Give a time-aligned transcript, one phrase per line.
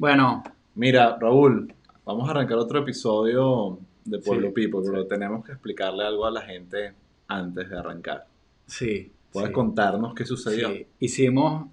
[0.00, 0.42] Bueno,
[0.76, 1.74] Mira, Raúl,
[2.06, 6.30] vamos a arrancar otro episodio de Pueblo Sí, People, pero tenemos que explicarle algo a
[6.30, 6.94] la gente
[7.28, 8.26] antes de arrancar.
[8.66, 9.12] sí.
[9.30, 10.70] ¿Puedes sí, contarnos qué sucedió?
[10.70, 10.86] sí.
[11.00, 11.68] Hicimos,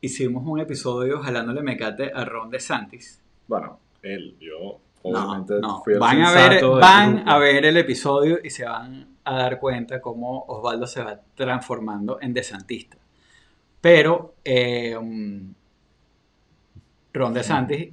[0.00, 3.20] hicimos un episodio jalándole mecate a Ron DeSantis.
[3.48, 5.82] Bueno, él, yo No, obviamente no.
[5.82, 9.58] fui el Van, a ver, van a ver el episodio y se van a dar
[9.58, 12.96] cuenta cómo Osvaldo se va transformando en desantista.
[13.80, 14.96] Pero eh,
[17.12, 17.92] Ron DeSantis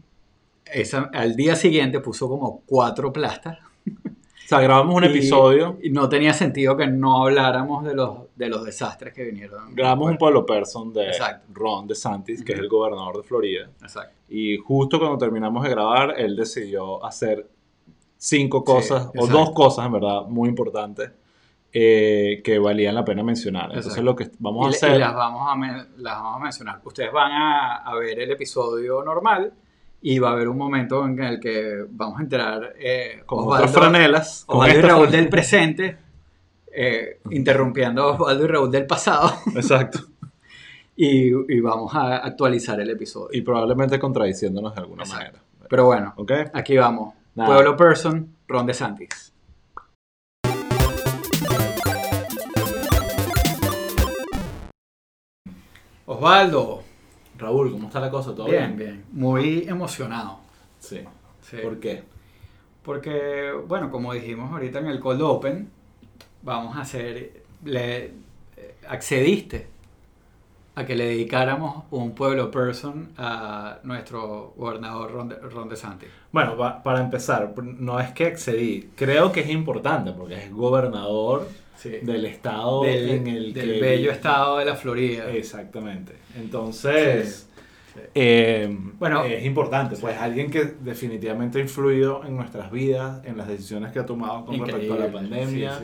[0.66, 3.58] esa- al día siguiente puso como cuatro plastas.
[3.88, 8.18] O sea, grabamos un y- episodio, Y no tenía sentido que no habláramos de los,
[8.36, 9.76] de los desastres que vinieron.
[9.76, 11.46] grabamos un Pueblo Person de Exacto.
[11.54, 13.70] Ron DeSantis, que es el gobernador de Florida.
[13.82, 14.14] Exacto.
[14.30, 17.48] Y justo cuando terminamos de grabar, él decidió hacer
[18.18, 21.12] cinco cosas, o dos cosas en verdad muy importantes,
[21.72, 23.66] eh, que valían la pena mencionar.
[23.66, 24.04] Entonces Exacto.
[24.06, 24.96] lo que vamos a y, hacer...
[24.96, 26.82] y las, vamos a men- las vamos a mencionar.
[26.84, 29.54] Ustedes van a, a ver el episodio normal
[30.02, 33.56] y va a haber un momento en el que vamos a enterar eh, con Osvaldo,
[33.68, 34.44] otras franelas.
[34.48, 35.98] con Osvaldo y Raúl del presente,
[36.74, 40.00] eh, interrumpiendo a Osvaldo y Raúl del pasado, Exacto.
[40.96, 43.30] y, y vamos a actualizar el episodio.
[43.38, 45.26] Y probablemente contradiciéndonos de alguna Exacto.
[45.40, 45.44] manera.
[45.70, 46.16] Pero bueno,
[46.54, 47.14] aquí vamos.
[47.36, 47.54] Nada.
[47.54, 49.34] Pueblo Person, Ron DeSantis.
[56.14, 56.82] Osvaldo.
[57.38, 58.34] Raúl, ¿cómo está la cosa?
[58.34, 59.06] ¿Todo Bien, bien.
[59.12, 60.40] Muy emocionado.
[60.80, 61.02] Sí.
[61.42, 61.58] Sí.
[61.64, 62.04] ¿Por qué?
[62.84, 65.70] Porque, bueno, como dijimos ahorita en el Cold Open,
[66.42, 67.44] vamos a hacer.
[67.64, 68.12] Le, eh,
[68.88, 69.68] accediste
[70.76, 76.10] a que le dedicáramos un pueblo person a nuestro gobernador Ron, de, Ron DeSantis.
[76.32, 78.90] Bueno, pa- para empezar, no es que excedí.
[78.96, 81.48] Creo que es importante porque es gobernador
[81.80, 81.92] Sí.
[82.02, 83.80] del estado del, en el del que...
[83.80, 85.32] bello estado de la Florida.
[85.32, 86.14] Exactamente.
[86.38, 87.48] Entonces,
[87.94, 88.00] Sí.
[88.16, 89.96] eh, Bueno, es importante.
[89.96, 94.46] Pues alguien que definitivamente ha influido en nuestras vidas, en las decisiones que ha tomado
[94.46, 95.80] con respecto a la pandemia.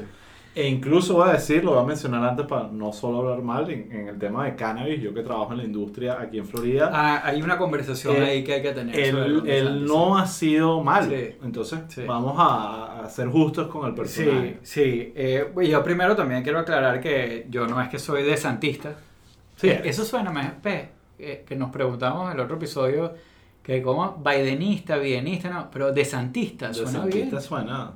[0.55, 3.69] E incluso voy a decir, lo voy a mencionar antes para no solo hablar mal,
[3.69, 6.89] en, en el tema de cannabis, yo que trabajo en la industria aquí en Florida,
[6.93, 8.97] Ah, hay una conversación Él- ahí que hay que tener.
[8.97, 11.09] él, no ha sido mal.
[11.09, 11.35] Sí.
[11.43, 12.03] Entonces, Sí.
[12.07, 14.59] vamos a, a ser justos con el personaje.
[14.63, 15.13] Sí, sí.
[15.15, 18.95] Eh, yo primero también quiero aclarar que yo no es que soy desantista.
[19.57, 23.13] Sí, Eh, Eso suena más pe, eh, que nos preguntamos en el otro episodio
[23.61, 27.41] que como bidenista, bienista, no, pero desantista, suena Desantista bien.
[27.41, 27.91] suena.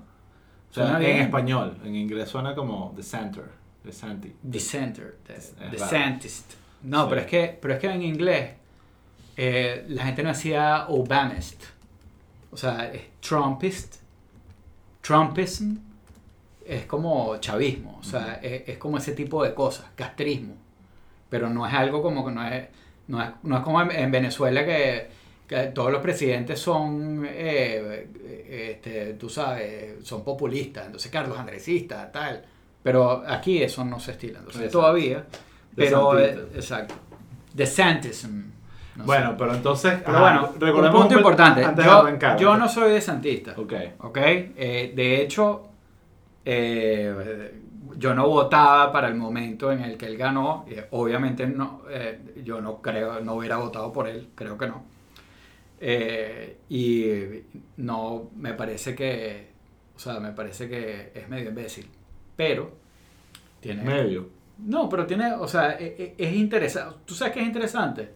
[0.71, 1.17] O sea, en bien.
[1.21, 3.45] español, en inglés suena como the center,
[3.83, 4.33] the Santi.
[4.43, 6.53] Dissenter, de- Es DeSantist.
[6.83, 7.07] No, Sí.
[7.09, 8.51] pero es que pero es que en inglés
[9.37, 11.63] eh, la gente no decía Obamist.
[12.51, 13.95] O sea, es Trumpist.
[15.01, 15.77] Trumpism
[16.65, 20.55] es como chavismo, o sea, es, es como ese tipo de cosas, castrismo.
[21.29, 22.67] Pero no es algo como que no es,
[23.07, 25.09] no es, no es como en, en Venezuela que,
[25.49, 28.07] que todos los presidentes son, eh,
[28.71, 32.45] este, tú sabes, son populistas, entonces Carlos Andresista, tal.
[32.83, 34.79] Pero aquí eso no se estila, entonces Exacto.
[34.79, 35.25] todavía.
[35.75, 36.93] Pero, eh, exacto.
[37.53, 38.43] DeSantism.
[38.95, 39.35] no bueno, sé.
[39.39, 39.93] pero entonces.
[40.05, 41.65] pero ajá, bueno, un recordemos punto un- importante.
[41.65, 42.37] Antes Yo, de arrancar.
[42.37, 43.53] yo no soy desantista.
[43.57, 43.73] Ok.
[44.01, 44.17] ¿Ok?
[44.21, 45.67] Eh, de hecho,
[46.45, 47.53] eh,
[47.97, 50.65] yo no votaba para el momento en el que él ganó.
[50.69, 54.83] Eh, obviamente no, eh, yo no creo, no hubiera votado por él, creo que no.
[55.79, 57.05] Eh, y
[57.77, 59.47] no, me parece que,
[59.95, 61.87] o sea, me parece que es medio imbécil.
[62.35, 62.75] Pero
[63.59, 63.83] tiene...
[63.83, 64.29] Medio.
[64.59, 66.97] No, pero tiene, o sea, e- e- es, interesante.
[67.05, 68.09] ¿Tú sabes qué es interesante?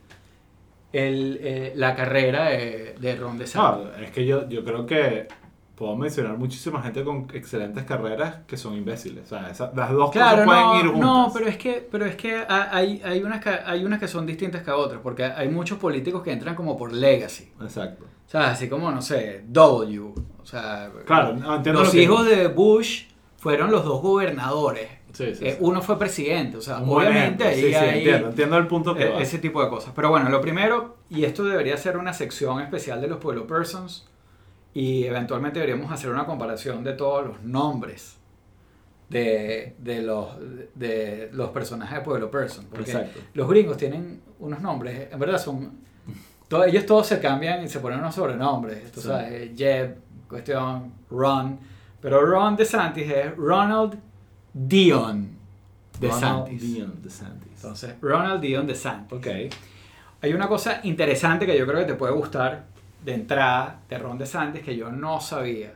[0.91, 3.85] El, eh, la carrera de, de Ron DeSantis.
[3.85, 5.27] No, es que yo, yo creo que
[5.75, 9.25] puedo mencionar muchísima gente con excelentes carreras que son imbéciles.
[9.25, 11.01] O sea, esa- las dos Claro, cosas pueden no, ir juntas.
[11.01, 14.07] no, pero es que, pero es que ha- hay, hay, unas que, hay unas que
[14.07, 17.51] son distintas que otras, porque hay muchos políticos que entran como por legacy.
[17.61, 18.05] Exacto.
[18.05, 19.99] O sea, así como, no sé, W.
[20.41, 23.05] O sea, Claro, los lo que- hijos de Bush
[23.37, 24.89] fueron los dos gobernadores.
[25.11, 25.57] Sí, sí, Eh, sí.
[25.59, 26.57] uno fue presidente.
[26.57, 29.19] O sea, Un obviamente ahí Sí, sí, hay- entiendo, entiendo el punto que va.
[29.19, 29.93] ese tipo de cosas.
[29.95, 34.07] Pero bueno, lo primero, y esto debería ser una sección especial de los Pueblo Persons,
[34.73, 38.17] y eventualmente deberíamos hacer una comparación de todos los nombres
[39.09, 40.29] de, de los,
[40.75, 42.65] de los personajes de Pueblo Person.
[42.69, 43.19] Porque Exacto.
[43.33, 45.79] los gringos tienen unos nombres, en verdad son...
[46.47, 48.91] to- ellos todos se cambian y se ponen unos sobrenombres.
[48.91, 49.07] Tú Sí.
[49.07, 49.97] sabes, Jeb,
[50.27, 51.59] cuestión, Ron.
[52.01, 53.97] Pero Ron DeSantis es Ronald
[54.53, 55.37] Dion
[55.99, 56.61] Ronald DeSantis.
[56.61, 57.51] Dion DeSantis.
[57.55, 59.17] Entonces, Ronald Dion DeSantis.
[59.17, 59.27] Ok.
[60.21, 62.65] Hay una cosa interesante que yo creo que te puede gustar
[63.03, 65.73] de entrada de Ron DeSantis que yo no sabía.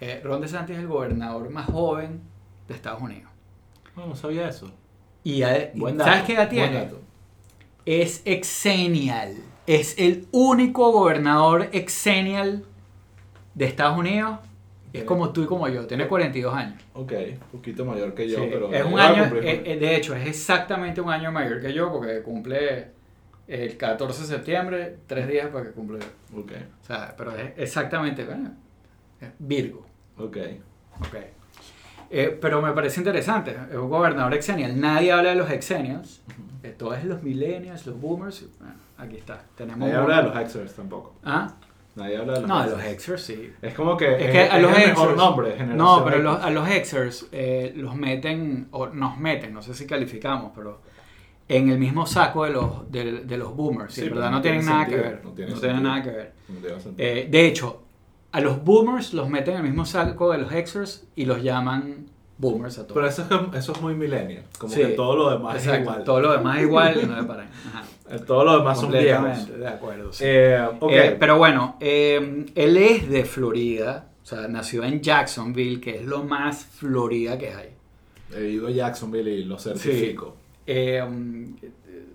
[0.00, 2.20] Eh, Ron DeSantis es el gobernador más joven
[2.66, 3.30] de Estados Unidos.
[3.96, 4.70] No, no sabía eso.
[5.24, 6.88] Y, eh, ¿sabes qué edad tiene?
[7.84, 9.34] Es exenial.
[9.66, 12.64] es el único gobernador exenial
[13.54, 14.38] de Estados Unidos.
[14.92, 16.82] Es como tú y como yo, tiene 42 años.
[16.94, 18.72] Ok, un poquito mayor que yo, Sí, pero...
[18.72, 21.60] es un va a año, cumplir eh, eh, de hecho, es exactamente un año mayor
[21.60, 22.92] que yo porque cumple
[23.48, 25.98] el 14 de septiembre, tres días para que cumple.
[26.36, 26.52] Ok,
[26.82, 28.50] O sea, pero es exactamente, bueno,
[29.20, 29.86] es Virgo.
[30.18, 30.36] ok.
[31.00, 31.16] Ok.
[32.10, 34.80] Eh, pero me parece interesante, es un gobernador exenial.
[34.80, 36.22] Nadie habla de los exenials,
[36.62, 38.46] eh, todo es los millennials, los boomers.
[38.58, 41.14] Bueno, aquí está, tenemos Nadie habla de los Hexers tampoco.
[41.24, 41.54] ¿Ah?
[41.96, 42.82] Nadie habla de los No, de los.
[42.82, 43.52] Hexers sí.
[43.60, 46.66] Es como que Es que a los el mejor nombre, No, pero los- a los
[46.68, 50.80] Hexers eh, los meten, o nos meten, no sé si calificamos, pero
[51.48, 53.94] en el mismo saco de los, de, de los boomers.
[53.94, 55.20] Sí, en verdad no no tienen tiene nada que ver.
[55.24, 56.32] no No tiene tienen nada que ver.
[56.48, 56.92] No.
[56.98, 57.82] Eh, de hecho,
[58.32, 62.06] a los boomers los meten en el mismo saco de los Hexers y los llaman
[62.36, 62.94] boomers a todos.
[62.94, 63.22] Pero eso
[63.52, 64.44] es, eso es muy millennial.
[64.58, 66.04] Como Sí, que todo lo demás es igual.
[66.04, 67.48] todo lo demás es igual y no le paran.
[67.68, 67.84] Ajá.
[68.10, 69.58] Eh, Todo lo demás son viejos.
[69.58, 70.10] De acuerdo.
[70.14, 70.24] sí.
[70.26, 70.66] Eh.
[70.92, 76.06] Eh, pero bueno, eh, él es de Florida, o sea, nació en Jacksonville, que es
[76.06, 77.68] lo más Florida que hay.
[78.34, 80.36] He ido a Jacksonville y lo certifico.
[80.70, 81.56] Eh, um,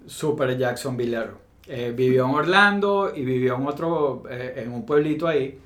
[0.05, 1.39] super Jacksonvillero.
[1.65, 5.57] Eh, vivió en Orlando y vivió en otro, eh, en un pueblito ahí,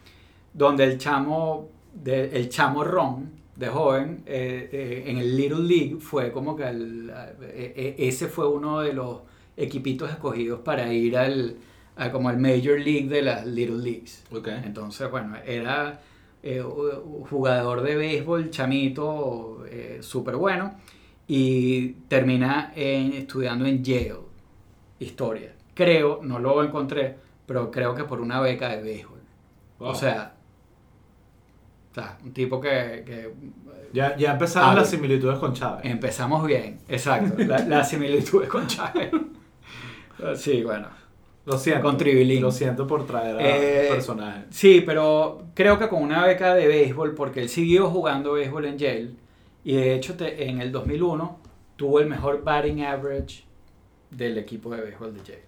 [0.54, 5.98] donde el chamo, de, el chamo Ron, de joven, eh, eh, en el Little League
[6.00, 7.12] fue como que el,
[7.42, 9.22] eh, ese fue uno de los
[9.58, 11.58] equipitos escogidos para ir al,
[11.98, 14.24] a como al Major League de las Little Leagues.
[14.64, 16.00] Entonces, bueno, era
[16.42, 16.64] eh,
[17.30, 20.76] jugador de béisbol, chamito, eh, súper bueno,
[21.28, 24.16] y termina en- estudiando en Yale,
[25.00, 25.54] historia.
[25.74, 29.20] Creo, no lo encontré, pero creo que por una beca de béisbol.
[29.80, 29.90] Wow.
[29.90, 30.34] O sea,
[31.92, 33.34] o sea, un tipo que, que
[33.94, 35.86] Ya, ya empezaron Ah, las similitudes con Chávez.
[35.86, 39.12] empezamos bien, exacto, la, la similitud con Chávez.
[40.36, 40.88] Sí, bueno.
[41.46, 41.84] Lo siento.
[41.84, 42.42] con Tribilín.
[42.42, 44.46] Lo siento por traer a Eh, personajes.
[44.50, 48.78] Sí, pero creo que con una beca de béisbol, porque él siguió jugando béisbol en
[48.80, 49.12] Yale,
[49.70, 51.40] y de hecho te- en el 2001
[51.76, 53.44] tuvo el mejor batting average
[54.10, 55.48] del equipo de béisbol de Yale.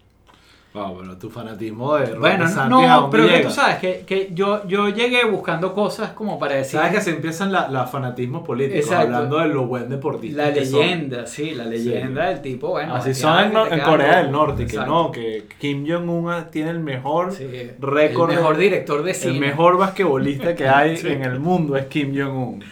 [0.73, 4.29] Wow, pero tu fanatismo de Bueno, DeSantis, ¿a no, pero que tú sabes que, que
[4.33, 8.45] yo, yo llegué buscando cosas como para decir Sabes que se empiezan la- los fanatismos
[8.45, 9.05] políticos Exacto.
[9.15, 10.49] hablando de lo buen deportista.
[10.49, 10.79] la son.
[10.79, 12.93] leyenda, sí, la leyenda del tipo, bueno.
[12.95, 17.47] Así son en, Corea del Norte, que no, que Kim Jong-un tiene el mejor Sí,
[17.79, 19.33] récord el mejor director de cine.
[19.33, 21.07] El mejor basquetbolista que hay Sí.
[21.07, 22.63] en el mundo es Kim Jong-un.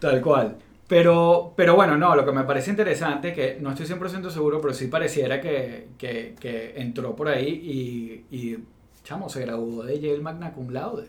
[0.00, 0.56] Tal cual.
[0.88, 4.72] Pero, pero bueno, no, lo que me parece interesante, que no estoy 100% seguro, pero
[4.72, 8.58] sí pareciera que, que, que entró por ahí y, y,
[9.04, 11.08] chamo, se graduó de Yale Magna Cum Laude.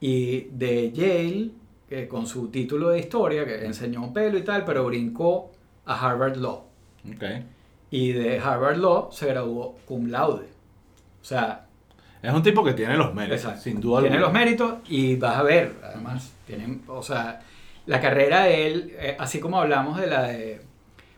[0.00, 1.50] Y de Yale,
[1.88, 5.50] que con su título de historia, que enseñó pelo y tal, pero brincó
[5.86, 6.64] a Harvard Law.
[7.14, 7.24] Ok.
[7.90, 10.46] Y de Harvard Law se graduó cum laude.
[11.20, 11.66] O sea,
[12.22, 13.62] Es un tipo que tiene los méritos, Exacto.
[13.62, 17.40] sin duda tiene los méritos y vas a ver, además, tienen, o sea,
[17.86, 20.60] la carrera de él, eh, así como hablamos de la de,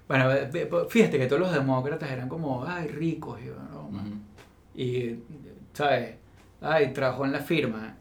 [0.09, 3.88] bueno, eh, fíjate que todos los demócratas eran como, ay, ricos, y, ¿no?
[3.88, 4.09] Ujú.
[4.75, 5.17] y
[5.73, 6.14] ¿sabes?
[6.61, 7.97] Ay, trabajó en la firma.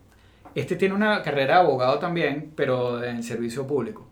[0.54, 4.08] Este tiene una carrera de abogado también, pero en servicio público,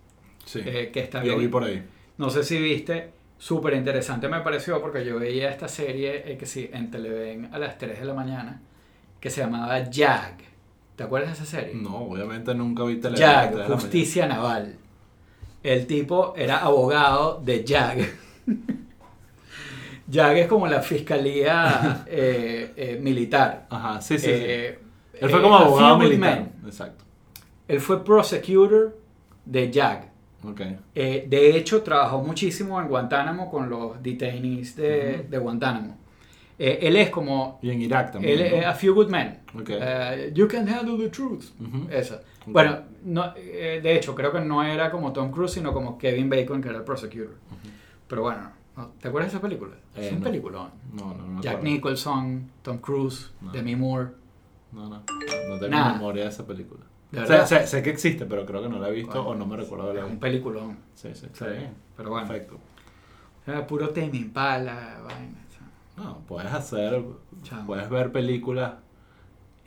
[0.46, 0.62] Sí.
[0.66, 1.40] eh, que está Yo bien.
[1.40, 1.84] vi por ahí.
[2.18, 6.46] No sé si viste, súper interesante me pareció porque yo veía esta serie eh, que
[6.46, 8.62] sí, en Televen a las 3 de la mañana,
[9.20, 10.34] que se llamaba Jag.
[11.00, 11.76] ¿Te acuerdas de esa serie?
[11.76, 13.32] No, obviamente nunca vi televisión.
[13.32, 14.76] Jag, Justicia Naval.
[15.64, 18.00] El tipo era abogado de Jag.
[20.08, 23.66] Jag es como la fiscalía eh, eh, militar.
[23.70, 24.32] Ajá, sí, sí, sí.
[24.34, 24.80] Eh,
[25.14, 26.50] Él fue como abogado militar.
[26.66, 27.06] Exacto.
[27.70, 29.00] Él fue prosecutor
[29.46, 30.02] de Jag.
[30.44, 30.62] Ok.
[30.96, 35.98] Eh, de hecho, trabajó muchísimo en Guantánamo con los detainees de Guantánamo.
[36.62, 37.58] Eh, él es como.
[37.62, 38.34] Y en Irak también.
[38.34, 38.68] Él es ¿no?
[38.70, 39.40] A Few Good Men.
[39.58, 39.70] Ok.
[39.70, 41.46] Eh, you can handle the truth.
[41.60, 41.88] Ujú.
[41.90, 42.16] Esa.
[42.16, 42.48] Ok.
[42.48, 46.30] Bueno, no, eh, de hecho, creo que no era como Tom Cruise, sino como Kevin
[46.30, 47.36] Bacon, que era el prosecutor.
[48.08, 48.92] Pero bueno, ¿no?
[49.00, 49.76] ¿te acuerdas de esa película?
[49.96, 50.24] Eh, es un no.
[50.26, 50.70] peliculón.
[50.94, 51.42] No, no, no.
[51.42, 51.74] Jack acuerdo.
[51.74, 53.32] Nicholson, Tom Cruise.
[53.54, 54.10] Demi Moore.
[54.74, 54.98] No, no.
[55.00, 55.94] No tengo Nada.
[55.94, 56.82] memoria de esa película.
[57.12, 59.30] De O sea, sé, sé que existe, pero creo que no la he visto Bueno,
[59.30, 60.22] o no me recuerdo es haberla un visto.
[60.22, 60.78] peliculón.
[60.94, 61.74] Sí, sí, está Sí, bien.
[61.98, 62.28] pero bueno.
[62.28, 62.58] Perfecto.
[63.48, 65.40] Era puro Tame Impala, vaina.
[66.00, 67.04] No, puedes hacer,
[67.66, 68.74] puedes ver películas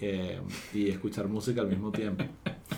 [0.01, 0.41] eh,
[0.73, 2.25] y escuchar música al mismo tiempo.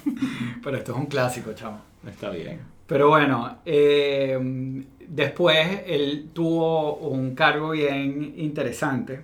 [0.62, 1.78] Pero esto es un clásico, chamo.
[2.06, 2.60] Está bien.
[2.86, 9.22] Pero bueno, eh, después él tuvo un cargo bien interesante.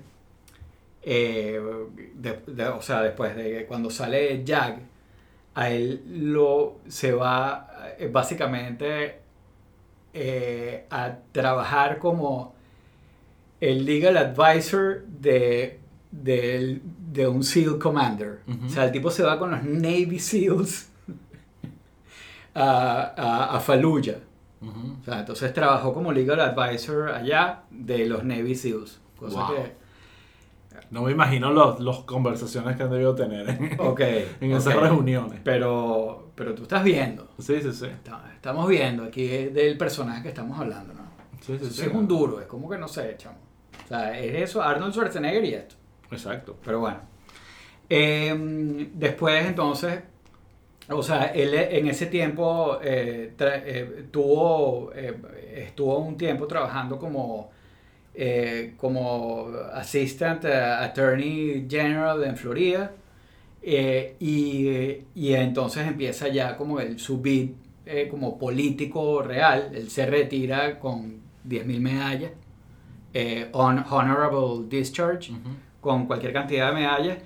[1.03, 1.59] eh,
[2.15, 4.77] de- de- o sea, después de cuando sale Jag,
[5.55, 7.69] a él lo se va
[8.13, 9.19] básicamente
[10.91, 12.55] a trabajar como
[13.61, 16.81] el legal advisor de, de,
[17.12, 18.40] de un SEAL commander.
[18.47, 18.67] Ujú.
[18.67, 20.88] O sea, el tipo se va con los Navy SEALs
[22.55, 24.19] a, a, a Fallujah.
[24.61, 24.97] Ujú.
[25.00, 29.00] O sea, entonces trabajó como legal advisor allá de los Navy SEALs.
[29.19, 29.55] Cosa Wow.
[29.57, 29.81] que...
[30.90, 34.00] No me imagino los, los conversaciones que han debido tener en, Ok.
[34.40, 34.83] en esas ok.
[34.83, 35.40] reuniones.
[35.45, 37.29] Pero, pero tú estás viendo.
[37.38, 37.87] Sí, sí, sí.
[38.35, 41.00] Estamos viendo aquí del personaje que estamos hablando, ¿no?
[41.40, 41.83] Sí, sí, sí.
[41.83, 43.37] es un duro, es como que no sé, chamo.
[43.90, 45.76] Sea, es eso, Arnold Schwarzenegger y esto.
[46.11, 46.59] Exacto.
[46.64, 47.00] Pero bueno.
[47.90, 50.00] Eh, después, entonces,
[50.90, 55.14] o sea, él en ese tiempo eh, eh, tuvo, eh,
[55.56, 57.50] estuvo un tiempo trabajando como,
[58.14, 62.92] eh, como Assistant eh, Attorney General en Florida.
[63.62, 67.50] eh, y, y entonces empieza ya como el, su bid
[67.87, 69.73] eh, como político real.
[69.75, 72.32] Él se retira con 10.000 medallas.
[73.14, 75.50] Eh, hon- honorable Discharge Ujú.
[75.81, 77.19] con cualquier cantidad de medallas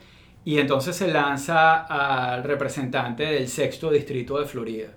[0.44, 4.88] y entonces se lanza al representante del sexto distrito de Florida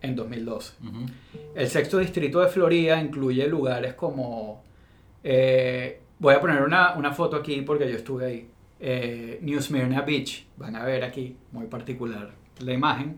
[0.00, 0.74] en 2012.
[0.86, 1.06] Ujú.
[1.54, 4.62] El sexto distrito de Florida incluye lugares como,
[5.24, 8.48] eh, voy a poner una, una foto aquí porque yo estuve ahí,
[8.80, 12.30] eh, New Smyrna Beach, van a ver aquí, muy particular
[12.60, 13.16] la imagen,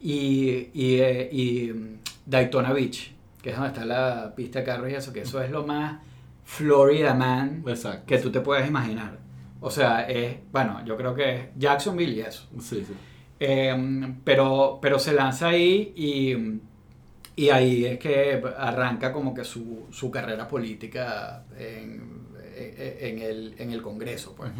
[0.00, 4.90] y, y, eh, y, mm, Daytona Beach, que es donde está la pista de carros
[4.90, 6.00] y eso, que eso es lo más
[6.44, 8.06] Florida Man Exacto.
[8.06, 9.18] que tú te puedes imaginar.
[9.60, 12.46] O sea, es, bueno, yo creo que es Jacksonville y eso.
[12.60, 12.94] Sí, sí.
[13.40, 16.60] Eh, pero, pero se lanza ahí y,
[17.36, 23.70] y ahí es que arranca como que su, su carrera política en, en, el, en
[23.72, 24.34] el Congreso.
[24.36, 24.52] Pues.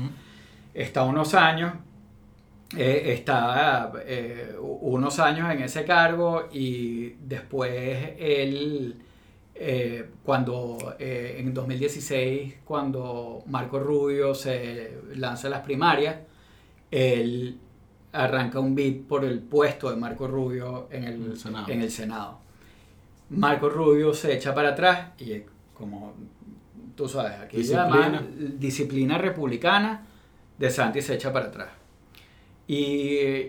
[0.72, 1.72] Está unos años,
[2.76, 8.96] eh, está eh, unos años en ese cargo y después él,
[9.54, 16.16] eh, cuando eh, en 2016, cuando Marco Rubio se lanza a las primarias,
[16.90, 17.58] él
[18.12, 21.68] arranca un bid por el puesto de Marco Rubio en el, En el Senado.
[21.68, 22.38] en el Senado.
[23.30, 25.42] Marco Rubio se echa para atrás y
[25.72, 26.14] como
[26.94, 27.88] tú sabes, aquí Disciplina.
[27.88, 30.06] llaman disciplina republicana,
[30.58, 31.68] De Santi se echa para atrás.
[32.66, 32.76] Y,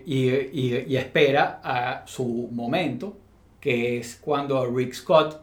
[0.05, 3.15] y- y- y espera a su momento,
[3.61, 5.41] que es cuando Rick Scott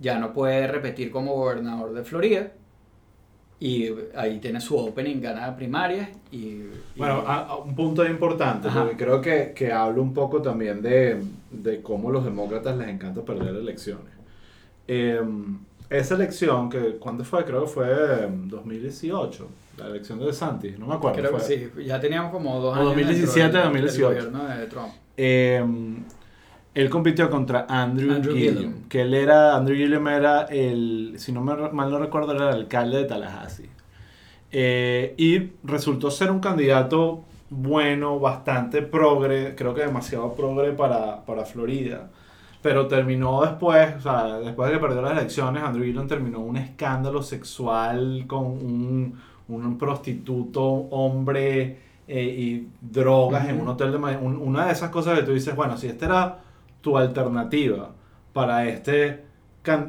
[0.00, 2.52] ya no puede repetir como gobernador de Florida.
[3.60, 6.36] Y ahí tiene su opening, gana primarias y...
[6.36, 8.82] y- Bueno, a- a un punto importante, Ajá.
[8.84, 13.22] porque creo que, que habla un poco también de, de cómo los demócratas les encanta
[13.22, 14.12] perder elecciones.
[14.86, 15.20] Eh,
[15.90, 17.44] esa elección, que ¿cuándo fue?
[17.44, 21.18] Creo que fue en 2018, la elección de DeSantis, no me acuerdo.
[21.18, 21.56] creo que fue.
[21.56, 22.90] sí, ya teníamos como dos O años.
[22.94, 24.08] 2017, dentro del- 2018.
[24.08, 24.88] del gobierno de Trump.
[25.16, 25.64] Eh,
[26.80, 28.72] él compitió contra Andrew, Andrew Gillum.
[28.88, 32.54] que él era, Andrew Gillum era el, si no me mal no recuerdo, era el
[32.62, 33.68] alcalde de Tallahassee.
[34.50, 41.44] Eh, y resultó ser un candidato bueno, bastante progre, creo que demasiado progre para, para
[41.44, 42.10] Florida.
[42.62, 46.56] Pero terminó después, o sea, después de que perdió las elecciones, Andrew Gillum terminó un
[46.56, 49.18] escándalo sexual con un,
[49.48, 53.98] un prostituto, hombre eh, y drogas en un hotel de.
[53.98, 56.38] Un- una de esas cosas que tú dices, bueno, si esta era
[56.80, 57.90] tu alternativa
[58.32, 59.24] para este,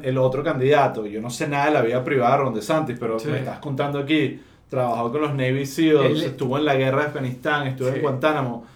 [0.02, 3.18] el otro candidato, yo no sé nada de la vida privada de Ron DeSantis, pero
[3.18, 3.28] Sí.
[3.28, 7.06] me estás contando aquí, trabajó con los Navy SEALs, Él- estuvo en la guerra de
[7.08, 7.96] Afganistán, estuvo Sí.
[7.96, 8.66] en Guantánamo,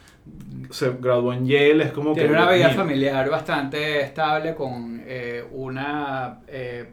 [0.71, 2.35] se graduó en Yale, es como Tiene que...
[2.35, 6.91] una vida familiar bastante estable con eh, una eh,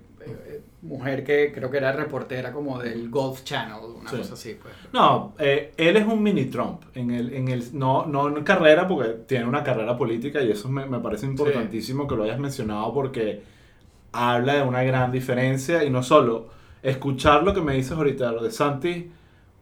[0.84, 4.18] mujer que creo que era reportera como del Golf Channel, una Sí.
[4.18, 4.58] cosa así.
[4.62, 4.74] Pues.
[4.94, 6.82] No, eh, él es un mini Trump.
[6.96, 10.70] En el, en el, no, no en carrera, porque tiene una carrera política y eso
[10.70, 13.44] me, me parece importantísimo que lo hayas mencionado porque
[14.12, 16.50] habla de una gran diferencia y no solo
[16.84, 19.12] escuchar lo que me dices ahorita, lo de Santi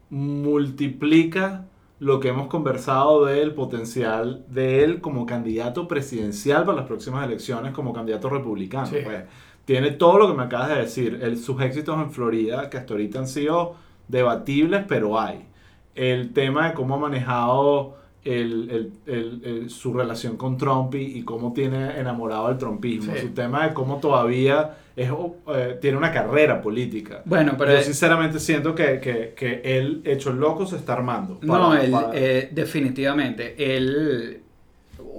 [0.09, 1.65] multiplica
[1.99, 7.73] lo que hemos conversado del potencial de él como candidato presidencial para las próximas elecciones,
[7.73, 8.85] como candidato republicano.
[8.85, 8.97] Sí.
[9.03, 9.23] Pues,
[9.69, 11.19] tiene todo lo que me acabas de decir.
[11.21, 13.75] El, sus éxitos en Florida, que hasta ahorita han sido
[14.07, 15.45] debatibles, pero hay.
[15.93, 21.19] El tema de cómo ha manejado el- el- el- el- su relación con Trump y,
[21.19, 23.13] y cómo tiene enamorado al trumpismo.
[23.13, 23.19] Sí.
[23.21, 25.11] Su tema de cómo todavía es,
[25.53, 27.21] eh, tiene una carrera política.
[27.25, 31.38] Bueno, pero Yo sinceramente siento que, que, que él, hecho el loco, se está armando.
[31.43, 33.75] no, para- él, para- eh, definitivamente.
[33.77, 34.41] Él,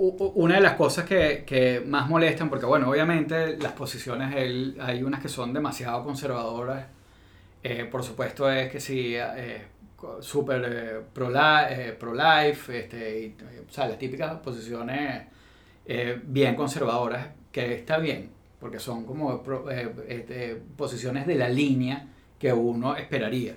[0.05, 5.03] una de las cosas que, que más molestan, porque bueno, obviamente las posiciones, él, hay
[5.03, 6.87] unas que son demasiado conservadoras.
[7.63, 9.63] Eh, por supuesto es que sí, eh,
[10.21, 11.01] súper eh,
[11.71, 15.25] eh, pro-life, este, y, eh, o sea, las típicas posiciones
[15.87, 22.07] eh, bien conservadoras, que está bien, porque son como pro- este, posiciones de la línea
[22.39, 23.55] que uno esperaría.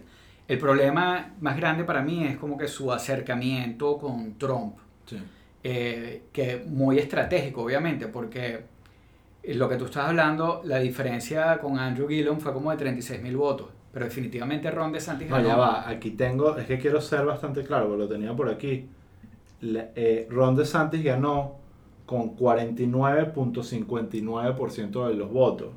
[0.48, 5.18] El problema más grande para mí es como que su acercamiento con Trump, Sí.
[5.64, 8.62] Eh, que muy estratégico, obviamente, porque
[9.44, 13.38] lo que tú estás hablando, la diferencia con Andrew Gillum fue como de 36 mil
[13.38, 15.56] votos, pero definitivamente Ron DeSantis No, ya ganó.
[15.56, 18.88] va, aquí tengo, es que quiero ser bastante claro, porque lo tenía por aquí.
[19.62, 21.58] Eh, Ron DeSantis ganó
[22.06, 25.70] con 49.59% de los votos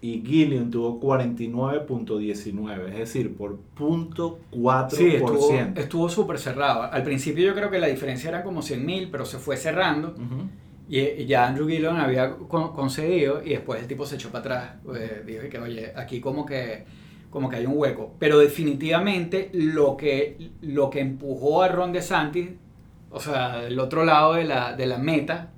[0.00, 4.90] y Gillian tuvo 49.19, es decir, por .4%.
[4.90, 6.82] Sí, estuvo estuvo súper cerrado.
[6.84, 10.14] Al principio yo creo que la diferencia era como 100 mil, pero se fue cerrando.
[10.88, 14.40] Y, y ya Andrew Gillon había con- concedido y después el tipo se echó para
[14.40, 14.70] atrás.
[14.96, 16.84] Eh, dijo que, oye, aquí como que,
[17.30, 18.14] como que hay un hueco.
[18.18, 22.50] Pero definitivamente lo que, lo que empujó a Ron DeSantis,
[23.10, 25.50] o sea, del otro lado de la, de la meta,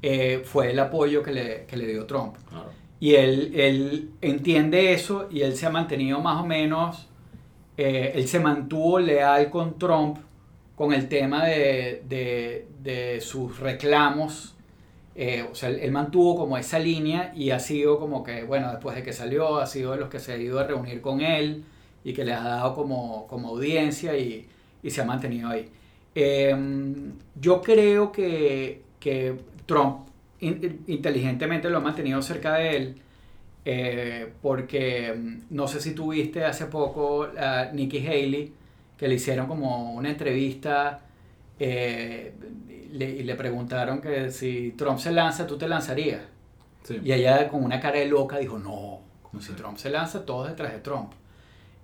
[0.00, 2.36] eh, fue el apoyo que le, que le dio Trump.
[2.48, 2.70] Claro.
[3.02, 7.08] Y él, él entiende eso y él se ha mantenido más o menos,
[7.76, 10.18] eh, él se mantuvo leal con Trump
[10.76, 14.54] con el tema de, de- de sus reclamos.
[15.16, 18.96] eh, o sea, él, mantuvo como esa línea y ha sido como que, bueno, después
[18.96, 21.64] de que salió, ha sido de los que se ha ido a reunir con él
[22.04, 24.48] y que le ha dado como, como audiencia y,
[24.82, 25.68] y se ha mantenido ahí.
[26.14, 26.56] Eh,
[27.40, 29.34] yo creo que, que
[29.66, 30.08] Trump
[30.42, 33.02] in- inteligentemente lo ha mantenido cerca de él
[33.64, 38.52] eh, porque mm, no sé si tuviste hace poco a Nikki Haley
[38.98, 41.00] que le hicieron como una entrevista
[41.58, 42.32] eh,
[42.92, 46.20] le- y le preguntaron que si Trump se lanza, tú te lanzarías.
[46.82, 47.00] Sí.
[47.04, 49.52] Y ella con una cara de loca dijo, no, como si.
[49.54, 51.12] Trump se lanza, todos detrás de Trump.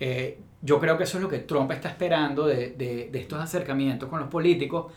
[0.00, 3.40] Eh, yo creo que eso es lo que Trump está esperando de, de- de estos
[3.40, 4.92] acercamientos con los políticos,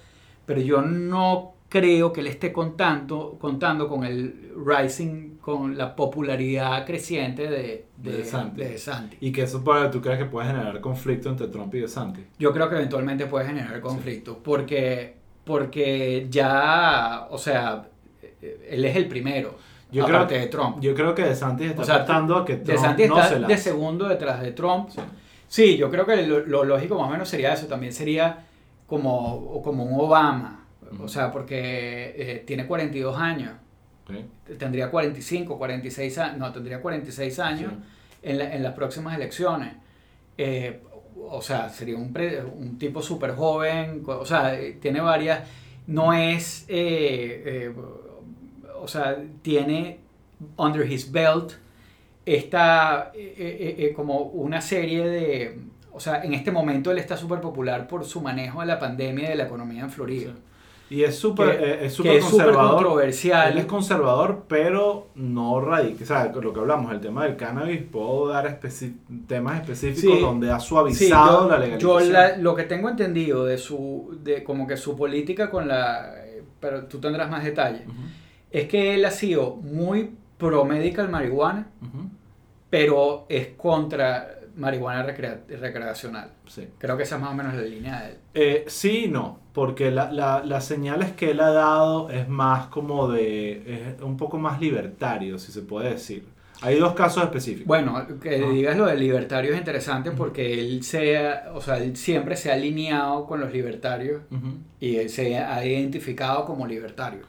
[0.46, 6.86] pero yo no creo que él esté contando, contando con el rising, con la popularidad
[6.86, 8.58] creciente de, de, De DeSantis.
[8.58, 9.18] de DeSantis.
[9.22, 12.26] Y que eso puede, tú crees que puede generar conflicto entre Trump y DeSantis.
[12.38, 17.88] Yo creo que eventualmente puede generar conflicto, porque, porque ya, o sea,
[18.70, 19.56] él es el primro,
[19.94, 20.78] Yo creo, de Trump.
[20.82, 23.46] yo creo que DeSantis está O sea, tratando a que Trump DeSantis no está se
[23.46, 24.90] de segundo detrás de Trump.
[24.90, 25.00] Sí.
[25.48, 27.68] Sí, yo creo que lo, lo lógico más o menos sería eso.
[27.68, 28.46] También sería
[28.88, 30.58] como, como un Obama.
[31.00, 33.54] O sea, porque eh, tiene 42 años.
[34.06, 34.16] Ok.
[34.58, 36.38] Tendría 45, 46 años.
[36.38, 37.74] No, tendría 46 años
[38.24, 39.74] en, la- en las próximas elecciones.
[40.38, 40.82] Eh,
[41.30, 44.04] o sea, sería un, pre- un tipo súper joven.
[44.06, 45.48] O sea, tiene varias.
[45.88, 46.66] No es.
[46.68, 47.76] eh, eh,
[48.80, 50.00] o sea, tiene
[50.58, 51.54] under his belt
[52.26, 55.60] esta eh, como una serie de
[55.92, 59.26] o sea en este momento él está súper popular por su manejo de la pandemia
[59.26, 60.34] y de la economía en Florida
[60.92, 62.72] Y es súper eh, es que súper es conservador.
[62.74, 66.04] controversial Él es conservador, pero no radical.
[66.04, 70.22] O sea, lo que hablamos, el tema del cannabis, puedo dar especi- temas específicos Sí.
[70.22, 72.14] donde ha Sí, suavizado yo, la yo legalización.
[72.14, 76.14] la- lo que tengo entendido de su de como que su política con la
[76.60, 77.96] pero tú tendrás más detalles Ujú,
[78.52, 82.10] es que él ha sido muy pro medical marihuana ujú,
[82.70, 86.68] pero es contra marihuana recrea- recreacional Sí.
[86.78, 89.40] creo que esa es más o menos la línea de él Eh, sí y no,
[89.54, 94.18] porque la, la- las señales que él ha dado es más como de, es un
[94.18, 96.26] poco más libertario, si se puede decir.
[96.64, 97.66] Hay dos casos específicos.
[97.68, 98.50] Bueno, que Ah.
[98.52, 102.52] digas lo del libertario es interesante porque él se ha- o sea, él siempre se
[102.52, 104.22] ha alineado con los libertarios
[104.80, 107.22] y él se ha identificado como libertario.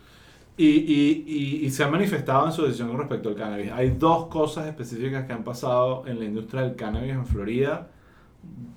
[0.54, 3.72] Y, y, y, y se ha manifestado en su decisión con respecto al cannabis.
[3.72, 7.88] Hay dos cosas específicas que han pasado en la industria del cannabis en Florida,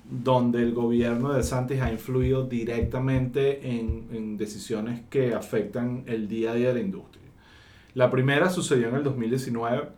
[0.08, 6.52] donde el gobierno de Santis ha influido directamente en, en decisiones que afectan el día
[6.52, 7.24] a día de la industria.
[7.94, 9.88] La primera sucedió en el 2019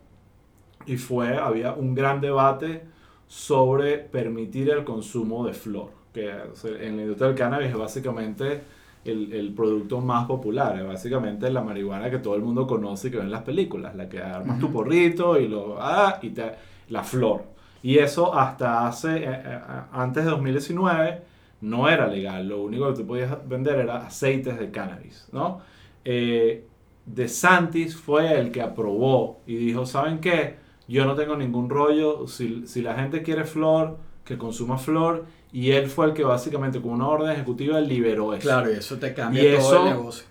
[0.85, 2.83] y fue, había un gran debate
[3.27, 8.61] sobre permitir el consumo de flor, que en la industria del cannabis es básicamente
[9.05, 13.11] el, el producto más popular, es básicamente la marihuana que todo el mundo conoce y
[13.11, 16.51] que ve en las películas, la que armas tu porrito y lo ah, y te,
[16.89, 17.58] la flor.
[17.81, 19.59] Y eso hasta hace eh, eh,
[19.91, 21.21] antes de 2019
[21.61, 25.59] no era legal, lo único que tú podías vender era aceites de cannabis, ¿no?
[26.05, 26.65] Eh,
[27.05, 30.55] DeSantis fue el que aprobó y dijo, ¿saben qué?
[30.87, 35.71] Yo no tengo ningún rollo, si, si la gente quiere flor, que consuma flor, y
[35.71, 38.43] él fue el que básicamente con una orden ejecutiva liberó eso.
[38.43, 40.25] Claro, y eso te cambia Y todo eso- el negocio.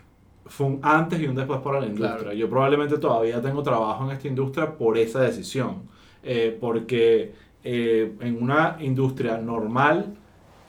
[0.47, 2.17] Fue un antes y un después para la industria.
[2.17, 2.33] Claro.
[2.33, 5.83] Yo probablemente todavía tengo trabajo en esta industria por esa decisión,
[6.23, 7.33] Eh, porque
[7.65, 10.15] eh, en una industria normal,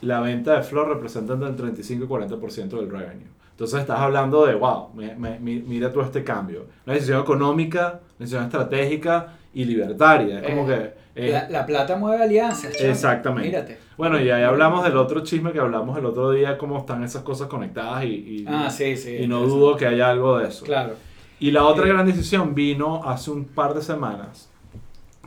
[0.01, 3.27] la venta de flor representa entre el 35 y 40% del revenue.
[3.51, 6.65] Entonces estás hablando de, wow, me- me- mi- mira todo este cambio.
[6.85, 10.39] Una decisión económica, una decisión estratégica y libertaria.
[10.39, 10.93] Es como Eh.
[10.93, 12.71] que Eh, La, la plata mueve alianzas.
[12.77, 12.91] chamo.
[12.91, 13.49] Exactamente.
[13.49, 13.77] Mírate.
[13.97, 17.23] Bueno, y ahí hablamos del otro chisme que hablamos el otro día, cómo están esas
[17.23, 19.17] cosas conectadas y, y- Ah, sí, sí.
[19.17, 20.63] y no dudo que haya algo de eso.
[20.63, 20.93] Claro.
[21.41, 21.89] Y la otra Eh.
[21.89, 24.49] gran decisión vino hace un par de semanas,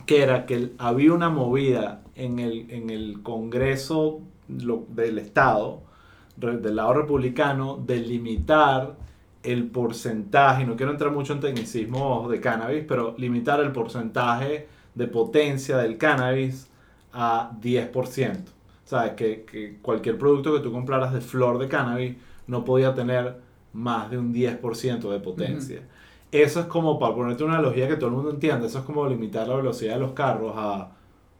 [0.05, 5.81] que era que había una movida en el, en el Congreso lo- del Estado,
[6.35, 8.95] del lado republicano, de limitar
[9.43, 15.07] el porcentaje, no quiero entrar mucho en tecnicismos de cannabis, pero limitar el porcentaje de
[15.07, 16.67] potencia del cannabis
[17.13, 18.51] a 10%.
[18.85, 19.13] ¿Sabes?
[19.13, 22.15] Que, que cualquier producto que tú compraras de flor de cannabis
[22.47, 23.35] no podía tener
[23.73, 25.81] más de un 10% de potencia.
[26.33, 29.07] Eso es como, para ponerte una analogía que todo el mundo entienda, eso es como
[29.07, 30.89] limitar la velocidad de los carros a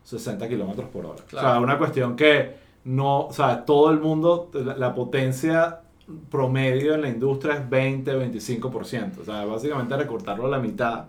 [0.04, 1.26] 60 kilómetros por hora.
[1.34, 1.64] O sea, Claro.
[1.64, 5.82] una cuestión que no, o sea, todo el mundo, la, la potencia
[6.30, 9.20] promedio en la industria es 20-25%.
[9.22, 11.06] O sea, básicamente recortarlo a la mitad.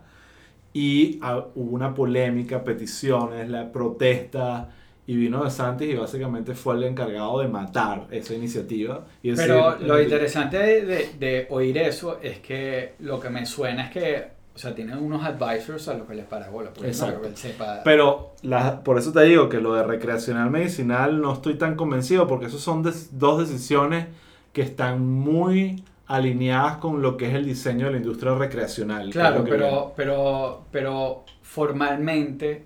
[0.72, 4.70] Y ah, hubo una polémica, peticiones, la protesta,
[5.06, 9.04] y vino de Santis y básicamente fue el encargado de matar esa iniciativa.
[9.22, 13.44] Y decir, Pero lo interesante de, de- de oír eso es que lo que me
[13.44, 16.70] suena es que, o sea, tienen unos advisors a los que les para bola.
[16.82, 17.28] Exacto.
[17.28, 17.82] no sepa.
[17.84, 22.26] Pero la- por eso te digo que lo de recreacional medicinal no estoy tan convencido
[22.26, 24.06] porque esos son des- dos decisiones
[24.54, 29.10] que están muy alineadas con lo que es el diseño de la industria recreacional.
[29.10, 32.64] claro, pero, pero, pero formalmente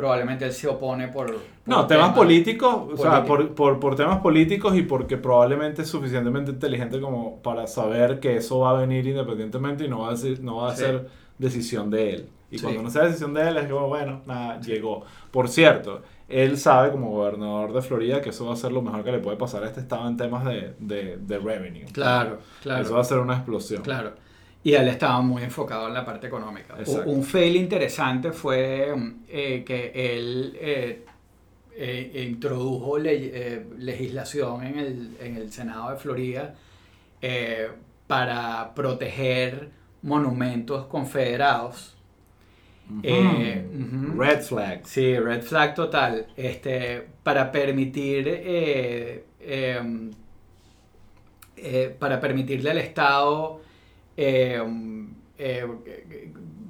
[0.00, 1.26] probablemente él se opone por...
[1.26, 1.36] por
[1.66, 5.88] No, temas temas- políticos, o sea, por, por, por temas políticos y porque probablemente es
[5.88, 10.16] suficientemente inteligente como para saber que eso va a venir independientemente y no va a
[10.16, 10.82] ser, no va a Sí.
[10.84, 11.08] ser
[11.38, 12.28] decisión de él.
[12.50, 12.64] Y Sí.
[12.64, 15.04] cuando no sea decisión de él es como, bueno, nada, llegó.
[15.30, 19.04] Por cierto, él sabe como gobernador de Florida que eso va a ser lo mejor
[19.04, 21.84] que le puede pasar a este estado en temas de, de, de revenue.
[21.92, 22.82] Claro, claro.
[22.82, 23.82] Eso va a ser una explosión.
[23.82, 24.12] Claro.
[24.62, 26.76] Y él estaba muy enfocado en la parte económica.
[26.78, 27.08] Exacto.
[27.10, 31.04] Un fail interesante fue mm, eh, que él eh,
[31.76, 36.54] eh, introdujo le- legislación en el, en el Senado de Florida
[38.06, 39.70] para proteger
[40.02, 41.96] monumentos confederados.
[43.02, 44.80] Red flag.
[44.86, 46.26] Sí, red flag total.
[46.36, 49.24] Este, para permitir, eh,
[51.98, 53.60] para permitirle al Estado
[54.22, 54.62] eh,
[55.38, 55.66] eh,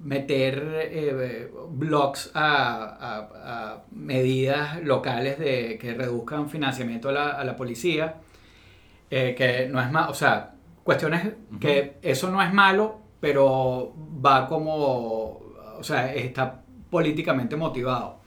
[0.05, 7.45] meter eh, blocks a, a- a medidas locales de, que reduzcan financiamiento a la, a
[7.45, 8.17] la policía,
[9.11, 13.93] eh, que no es más, o sea, cuestiones que eso no es malo, pero
[14.25, 15.41] va como,
[15.79, 18.19] o sea, está políticamente motivado.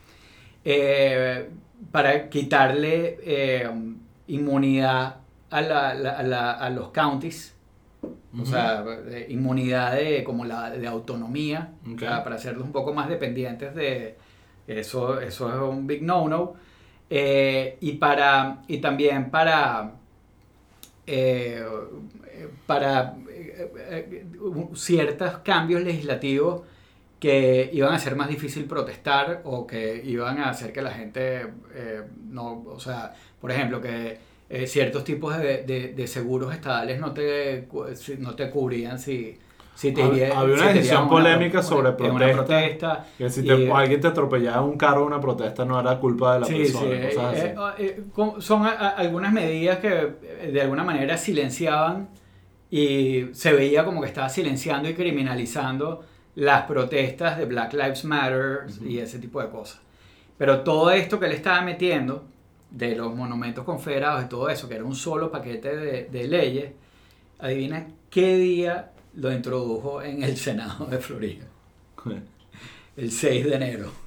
[0.66, 1.50] Eh,
[1.92, 3.70] para quitarle eh,
[4.28, 5.16] inmunidad
[5.50, 7.53] a, la- la- a la- a los counties,
[8.40, 11.98] o sea, de inmunidad de, como la, de autonomía, Ok.
[11.98, 14.18] o sea, para hacerlos un poco más dependientes de
[14.68, 16.56] eso, eso es un big no-no.
[17.10, 19.92] Eh, y, para, y también para,
[21.06, 21.64] eh,
[22.66, 24.26] para eh,
[24.74, 26.62] ciertos cambios legislativos
[27.20, 31.48] que iban a hacer más difícil protestar o que iban a hacer que la gente
[32.30, 34.18] no, o sea, por ejemplo, que
[34.56, 37.68] eh, ciertos tipos de, de- de seguros estadales no te,
[38.20, 39.38] no te cubrían si,
[39.74, 42.34] si te Hab- iría- había una si decisión irían a una- polémica sobre protesta.
[42.36, 43.06] protesta.
[43.18, 46.36] Que si te- Y- alguien te atropellaba un carro en una protesta no era culpa
[46.36, 46.96] de la Sí, persona.
[47.10, 47.46] sí, cosas así.
[47.48, 49.88] eh, eh, con- son a- a- algunas medidas que
[50.22, 52.10] eh, de alguna manera silenciaban
[52.70, 56.04] y se veía como que estaba silenciando y criminalizando
[56.36, 59.80] las protestas de Black Lives Matter y ese tipo de cosas.
[60.38, 62.26] Pero todo esto que le estaba metiendo
[62.74, 66.72] de los monumentos confederados y todo eso, que era un solo paquete de, de leyes,
[67.40, 71.46] adivina qué día lo introdujo en el Senado de Florida.
[72.96, 73.92] El 6 de enero.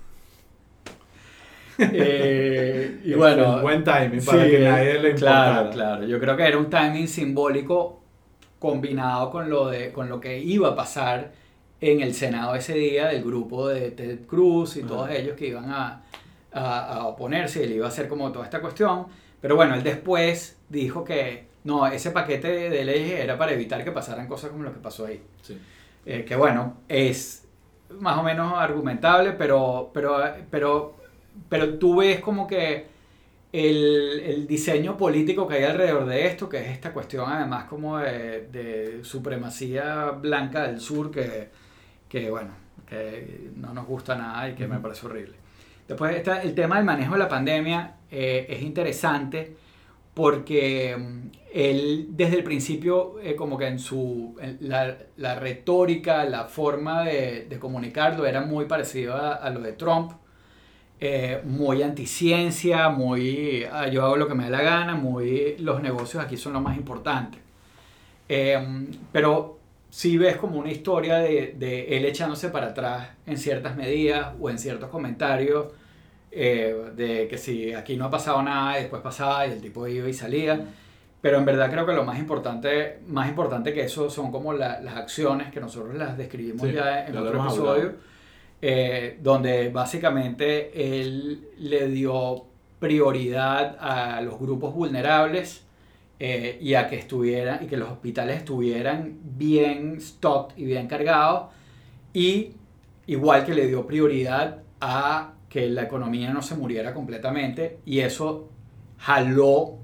[1.78, 5.52] Eh, y bueno, Un buen timing para Sí, que nadie le importara.
[5.52, 6.06] Claro, claro.
[6.06, 8.00] Yo creo que era un timing simbólico
[8.58, 11.32] combinado con lo, de, con lo que iba a pasar
[11.82, 15.70] en el Senado ese día del grupo de Ted Cruz y todos ellos que iban
[15.70, 16.02] a,
[16.56, 19.06] a, a oponerse y le iba a hacer como toda esta cuestión.
[19.40, 23.90] Pero bueno, él después dijo que no, ese paquete de, leyes era para evitar que
[23.90, 25.20] pasaran cosas como lo que pasó ahí.
[25.42, 25.58] Sí.
[26.06, 27.46] Eh, que bueno, es
[27.98, 30.16] más o menos argumentable, pero, pero,
[30.48, 30.96] pero,
[31.48, 32.86] pero tú ves como que
[33.52, 37.98] el, el diseño político que hay alrededor de esto, que es esta cuestión además como
[37.98, 41.50] de, de supremacía blanca del sur, que,
[42.08, 42.50] que bueno,
[42.88, 45.45] que no nos gusta nada y que me parece horrible.
[45.88, 49.56] Después está el tema del manejo de la pandemia, eh, es interesante
[50.14, 56.24] porque mm, él desde el principio eh, como que en su en la, la retórica,
[56.24, 60.12] la forma de, de comunicarlo era muy parecido a, a lo de Trump.
[61.00, 65.82] eh, muy anticiencia, muy ah, yo hago lo que me da la gana, muy los
[65.82, 67.38] negocios aquí son lo más importante.
[68.28, 68.58] Eh,
[69.12, 69.55] pero
[69.96, 74.50] si ves como una historia de, de, él echándose para atrás en ciertas medidas o
[74.50, 75.68] en ciertos comentarios,
[76.30, 79.86] eh, de que si aquí no ha pasado nada y después pasaba y el tipo
[79.88, 80.66] iba y salía.
[81.22, 84.82] Pero en verdad creo que lo más importante, más importante que eso son como la,
[84.82, 87.94] las acciones que nosotros las describimos ya en otro episodio,
[88.60, 92.44] eh, donde básicamente él le dio
[92.80, 95.65] prioridad a los grupos vulnerables
[96.18, 101.50] eh, y a que estuvieran y que los hospitales estuvieran bien stocked y bien cargados
[102.14, 102.52] y
[103.06, 108.48] igual que le dio prioridad a que la economía no se muriera completamente y eso
[108.98, 109.74] jaló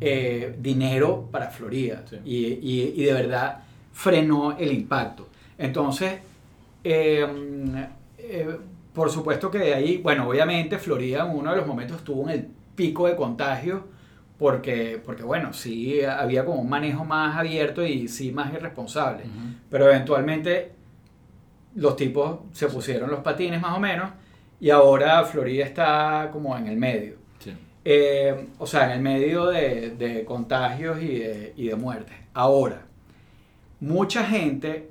[0.00, 5.28] eh, dinero para Florida y, y, y, de verdad frenó el impacto.
[5.58, 6.20] Entonces,
[6.84, 7.74] em,
[8.18, 8.58] eh,
[8.92, 12.30] por supuesto que de ahí, bueno, obviamente Florida en uno de los momentos estuvo en
[12.30, 13.84] el pico de contagio
[14.38, 19.24] porque, porque bueno, sí había como un manejo más abierto y sí más irresponsable.
[19.70, 20.72] Pero eventualmente
[21.74, 24.10] los tipos se pusieron los patines más o menos
[24.60, 27.24] y ahora Florida está como en el medio.
[27.86, 32.16] Eh, o sea, en el medio de, de contagios y de, y de, muertes.
[32.32, 32.86] Ahora,
[33.80, 34.88] mucha gente,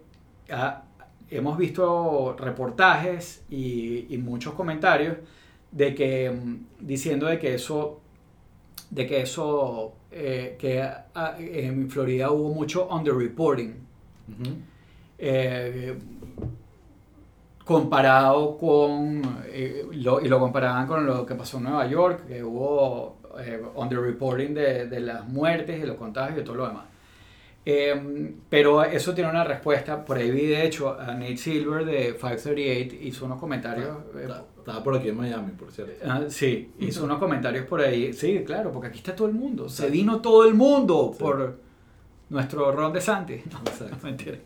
[0.51, 0.83] ha,
[1.31, 5.17] hemos visto reportajes y, y, muchos comentarios
[5.71, 8.02] de que, mm, diciendo de que eso
[8.93, 10.87] de que eso, eh, que
[11.39, 13.75] en Florida hubo mucho underreporting.
[14.27, 14.73] Uh
[15.25, 15.95] eh,
[17.63, 22.43] comparado con, eh, lo, y lo comparaban con lo que pasó en Nueva York, que
[22.43, 23.19] hubo
[23.75, 26.85] underreporting de, de las muertes y los contagios y todo lo demás.
[27.65, 30.03] Eh, pero eso tiene una respuesta.
[30.03, 33.97] Por ahí vi, de hecho, a Nate Silver de 538 hizo unos comentarios.
[34.15, 34.27] Eh,
[34.63, 35.93] estaba por aquí en Miami, por cierto.
[36.05, 38.13] Uh, sí, hizo unos comentarios por ahí.
[38.13, 39.69] Sí, claro, porque aquí está todo el mundo.
[39.69, 41.19] Se vino todo el mundo sí.
[41.19, 41.59] por
[42.29, 43.41] nuestro Ron de Santi.
[43.51, 43.97] No, Exacto.
[44.03, 44.37] mentira.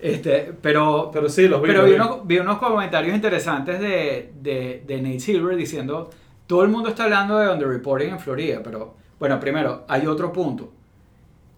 [0.00, 1.68] Este, pero, pero sí, los vi.
[1.68, 6.10] Pero vi, unos, vi unos comentarios interesantes de, de, de Nate Silver diciendo:
[6.46, 10.72] todo el mundo está hablando de underreporting en Florida, pero bueno, primero, hay otro punto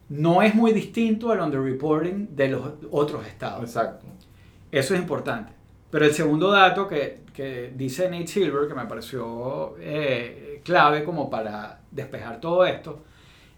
[0.09, 3.65] no es muy distinto al underreporting de los otros estados.
[3.65, 4.07] Exacto.
[4.71, 5.53] Eso es importante.
[5.95, 11.31] Pero el segundo dato que, que dice Nate Silver, que me pareció eh, clave como
[11.31, 13.05] para despejar todo esto,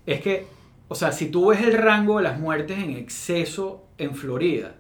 [0.05, 0.47] es que,
[0.87, 4.75] o sea, si tú ves el rango de las muertes en exceso en Florida,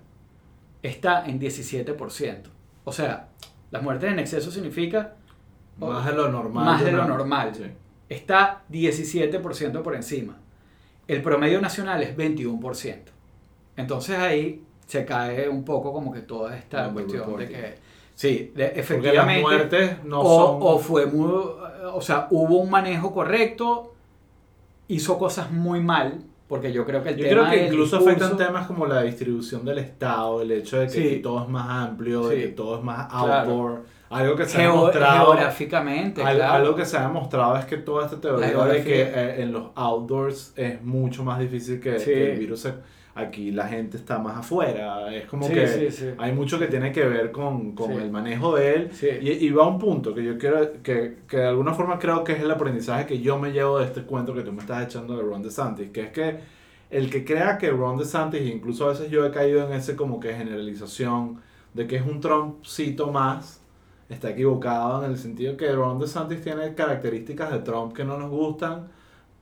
[0.82, 2.42] está en 17%.
[2.84, 3.28] O sea,
[3.70, 5.14] las muertes en exceso significa...
[5.78, 6.62] Más de lo normal.
[6.62, 7.54] Más de lo normal.
[7.54, 7.64] Sí.
[8.10, 10.36] Está 17% por encima.
[11.08, 12.98] El promedio nacional es 21%.
[13.78, 17.74] Entonces ahí se cae un poco como que toda esta no, cuestión de que
[18.14, 20.58] sí, de, efectivamente las muertes no o, son...
[20.62, 21.28] o fue muy
[21.92, 23.94] o sea, hubo un manejo correcto,
[24.88, 28.24] hizo cosas muy mal, porque yo creo que el yo tema creo que incluso discurso,
[28.24, 31.20] afectan temas como la distribución del Estado, el hecho de que sí.
[31.22, 32.36] todo es más amplio, sí.
[32.36, 33.70] de que todo es más outdoor.
[33.72, 33.96] Claro.
[34.08, 35.32] Algo que se Geo ha demostrado.
[35.32, 36.22] Geográficamente.
[36.22, 36.54] Algo, claro.
[36.54, 39.70] algo, que se ha demostrado es que toda esta teoría de que eh, en los
[39.74, 42.04] outdoors es mucho más difícil que, sí.
[42.04, 42.60] que el virus.
[42.60, 42.74] Se,
[43.16, 45.12] aquí la gente está más afuera.
[45.12, 48.54] Es como sí, que sí, hay mucho que tiene que ver con, con el manejo
[48.54, 48.90] de él.
[49.22, 52.22] Y, y, va a un punto que yo quiero, que, que de alguna forma creo
[52.22, 54.84] que es el aprendizaje que yo me llevo de este cuento que tú me estás
[54.84, 56.36] echando de Ron DeSantis, que es que
[56.90, 60.20] el que crea que Ron DeSantis, incluso a veces yo he caído en ese como
[60.20, 61.40] que generalización
[61.72, 63.62] de que es un Trumpcito más,
[64.10, 68.30] está equivocado en el sentido que Ron DeSantis tiene características de Trump que no nos
[68.30, 68.88] gustan,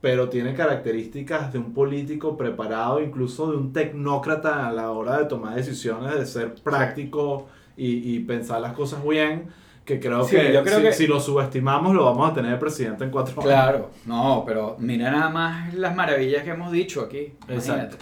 [0.01, 5.25] pero tiene características de un político preparado, incluso de un tecnócrata a la hora de
[5.25, 9.49] tomar decisiones, de ser práctico y, y pensar las cosas bien,
[9.85, 12.57] que creo, sí, que, yo creo si, que si lo subestimamos lo vamos a tener
[12.59, 13.45] presidente en cuatro años.
[13.45, 17.33] Claro, no, pero mira nada más las maravillas que hemos dicho aquí.
[17.47, 17.97] Exacto.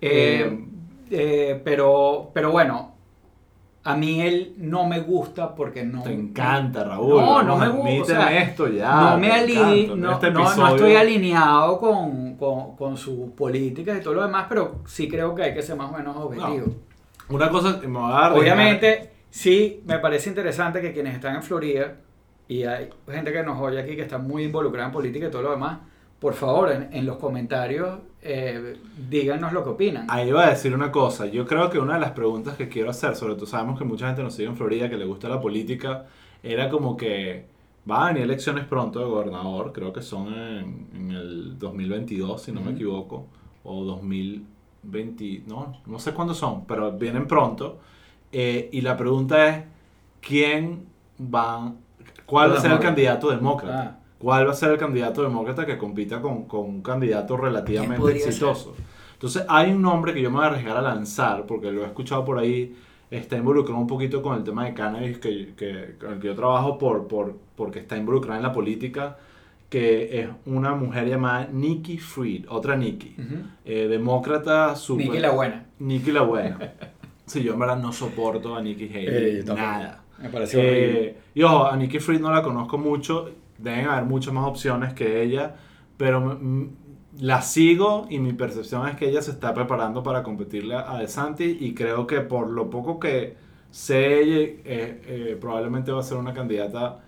[0.00, 0.66] Eh,
[1.10, 2.95] eh, pero, pero bueno,
[3.86, 6.02] a mí él no me gusta porque no.
[6.02, 7.20] Te encanta, Raúl.
[7.20, 8.02] No, no me gusta.
[8.02, 9.12] O sea, esto ya.
[9.12, 14.14] No, me no, este no, no, estoy alineado con, con, con sus políticas y todo
[14.14, 16.66] lo demás, pero sí creo que hay que ser más o menos objetivo.
[16.66, 17.36] No.
[17.36, 18.32] Una cosa que me va a dar.
[18.36, 21.94] Obviamente, sí, me parece interesante que quienes están en Florida,
[22.48, 25.42] y hay gente que nos oye aquí que está muy involucrada en política y todo
[25.42, 25.78] lo demás,
[26.18, 28.76] por favor, en, en los comentarios eh,
[29.08, 30.06] díganos lo que opinan.
[30.08, 31.26] Ahí iba a decir una cosa.
[31.26, 34.06] Yo creo que una de las preguntas que quiero hacer, sobre todo sabemos que mucha
[34.06, 36.06] gente nos sigue en Florida, que le gusta la política,
[36.42, 37.46] era como que
[37.88, 42.52] va a venir elecciones pronto de gobernador, creo que son en, en el 2022, si
[42.52, 42.66] no uh -huh.
[42.66, 43.26] me equivoco,
[43.62, 47.78] o 2020, no, no sé cuándo son, pero vienen pronto.
[48.32, 49.64] Eh, y la pregunta es,
[50.20, 50.86] ¿quién
[51.18, 51.76] van
[52.26, 53.82] ¿Cuál va a ser el candidato demócrata?
[53.82, 54.05] Ah.
[54.18, 58.00] ¿Cuál va a ser el candidato demócrata que compita con, con un candidato ¿Quién relativamente
[58.00, 58.28] podría ser?
[58.28, 58.74] exitoso?
[59.12, 61.86] Entonces, hay un nombre que yo me voy a arriesgar a lanzar, porque lo he
[61.86, 62.74] escuchado por ahí,
[63.10, 66.34] está involucrado un poquito con el tema de cannabis, que, que, con el que yo
[66.34, 69.16] trabajo por, por, porque está involucrada en la política,
[69.70, 73.36] que es una mujer llamada Nikki Fried, otra Nikki, Ujú.
[73.64, 75.06] eh, demócrata super...
[75.06, 75.66] Nicky la buena.
[75.78, 76.72] Nikki la buena.
[77.26, 79.06] Sí, yo en verdad no soporto a Nikki Haley.
[79.40, 80.04] Eh, nada.
[80.22, 81.00] Me pareció horrible.
[81.08, 83.28] Eh, y ojo, a Nikki Fried no la conozco mucho.
[83.58, 85.54] Deben haber muchas más opciones que ella.
[85.96, 86.38] Pero
[87.18, 91.56] la sigo y mi percepción es que ella se está preparando para competirle a DeSantis.
[91.60, 93.36] Y creo que por lo poco que
[93.70, 97.00] sé, ella, eh, eh, probablemente va a ser una candidata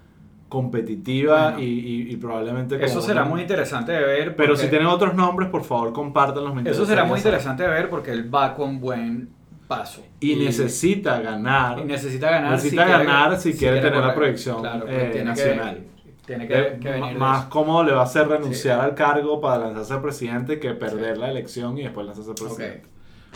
[0.48, 1.58] competitiva Bueno.
[1.60, 2.82] y, y- y probablemente...
[2.84, 4.36] Eso será una- muy interesante de ver.
[4.36, 6.54] Pero si tienen otros nombres, por favor, compártanlos.
[6.66, 9.28] Eso será muy interesante de ver porque él va con buen
[9.66, 10.02] paso.
[10.20, 11.78] Y, necesita ganar.
[11.80, 12.52] y necesita ganar.
[12.52, 14.14] necesita quiere- ganar si quiere tener la correr.
[14.16, 15.76] proyección, Claro, pues eh, tiene nacional.
[15.76, 15.88] Que,
[16.28, 17.50] tiene que, Eh, que venir de más eso.
[17.50, 18.84] cómodo le va a hacer renunciar Sí.
[18.84, 21.20] al cargo para lanzarse a presidente que perder Sí.
[21.20, 22.82] la elección y después lanzarse a presidente.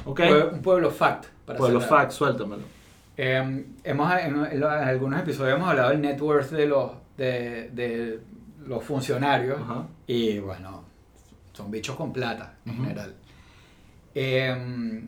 [0.05, 0.21] Ok.
[0.21, 1.25] Pue- Un pueblo fact.
[1.45, 1.89] Para los cerrar.
[1.89, 2.63] facts, suéltamelo.
[3.17, 8.21] Eh, hemos, en, algunos episodios hemos hablado del net worth de los, de, de
[8.67, 9.87] los funcionarios Ajá.
[10.07, 10.85] y bueno,
[11.53, 13.15] son bichos con plata en general.
[14.15, 15.05] Eh,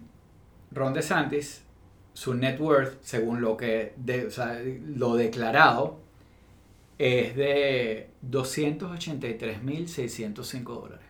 [0.73, 1.64] Ron DeSantis,
[2.12, 6.01] su net worth, según lo que de- o sea, lo declarado,
[6.99, 11.07] es de 283.605 dólares.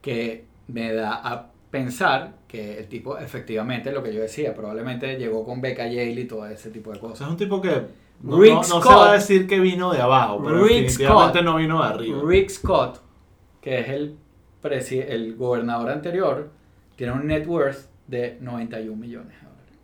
[0.00, 5.44] Que me da a pensar que el tipo, efectivamente, lo que yo decía, probablemente llegó
[5.44, 7.26] con beca Yale y todo ese tipo de O sea, cosas.
[7.26, 7.82] es un tipo que
[8.22, 8.96] no, Rick no- no se Scott.
[8.96, 11.44] va a decir que vino de abajo, pero Rick definitivamente Scott.
[11.44, 12.22] no vino de arriba.
[12.24, 13.02] Rick Scott,
[13.60, 14.16] que es el,
[15.08, 16.50] el gobernador anterior,
[16.96, 19.74] tiene un net worth de 91 millones de dólares.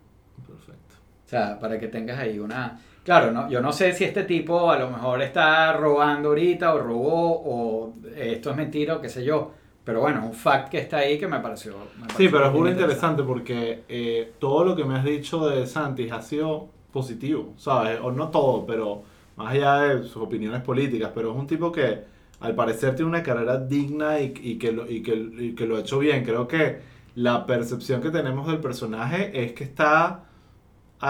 [0.47, 0.95] Perfecto.
[1.25, 2.79] O sea, para que tengas ahí una...
[3.03, 6.79] Claro, no, yo no sé si este tipo a lo mejor está robando ahorita o
[6.79, 9.51] robó o esto es mentira o qué sé yo.
[9.83, 11.75] Pero bueno, un fact que está ahí que me pareció...
[11.99, 15.67] me Sí, pero es muy interesante porque eh, todo lo que me has dicho de
[15.67, 17.99] Santis ha sido positivo, ¿sabes?
[18.01, 19.03] O no todo, pero
[19.35, 22.01] más allá de sus opiniones políticas, pero es un tipo que
[22.39, 25.75] al parecer tiene una carrera digna y, y que, lo, y, que, y que lo
[25.75, 26.23] ha hecho bien.
[26.23, 26.79] Creo que
[27.15, 30.23] la percepción que tenemos del personaje es que está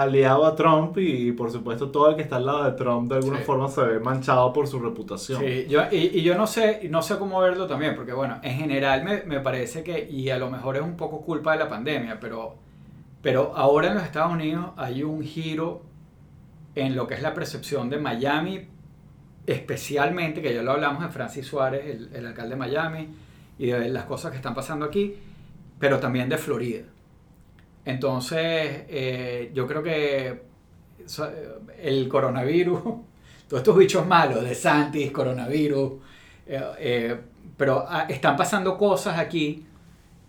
[0.02, 3.16] aliado a Trump y, por supuesto todo el que está al lado de Trump de
[3.16, 3.44] alguna Sí.
[3.44, 5.40] forma se ve manchado por su reputación.
[5.40, 8.56] Sí, yo, y, y yo no sé, no sé cómo verlo también, porque bueno, en
[8.58, 11.68] general me, me parece que, y a lo mejor es un poco culpa de la
[11.68, 12.56] pandemia, pero,
[13.22, 15.82] pero ahora en los Estados Unidos hay un giro
[16.74, 18.66] en lo que es la percepción de Miami,
[19.46, 23.08] especialmente, que ya lo hablamos de Francis Suárez, el, el alcalde de Miami,
[23.58, 25.14] y de las cosas que están pasando aquí,
[25.78, 26.82] pero también de Florida.
[27.84, 30.42] Entonces, eh, yo creo que
[31.06, 31.30] so-
[31.80, 32.80] el coronavirus,
[33.48, 35.92] todos estos bichos malos, de Santis, coronavirus,
[36.46, 37.20] eh, eh,
[37.56, 39.66] pero ah, están pasando cosas aquí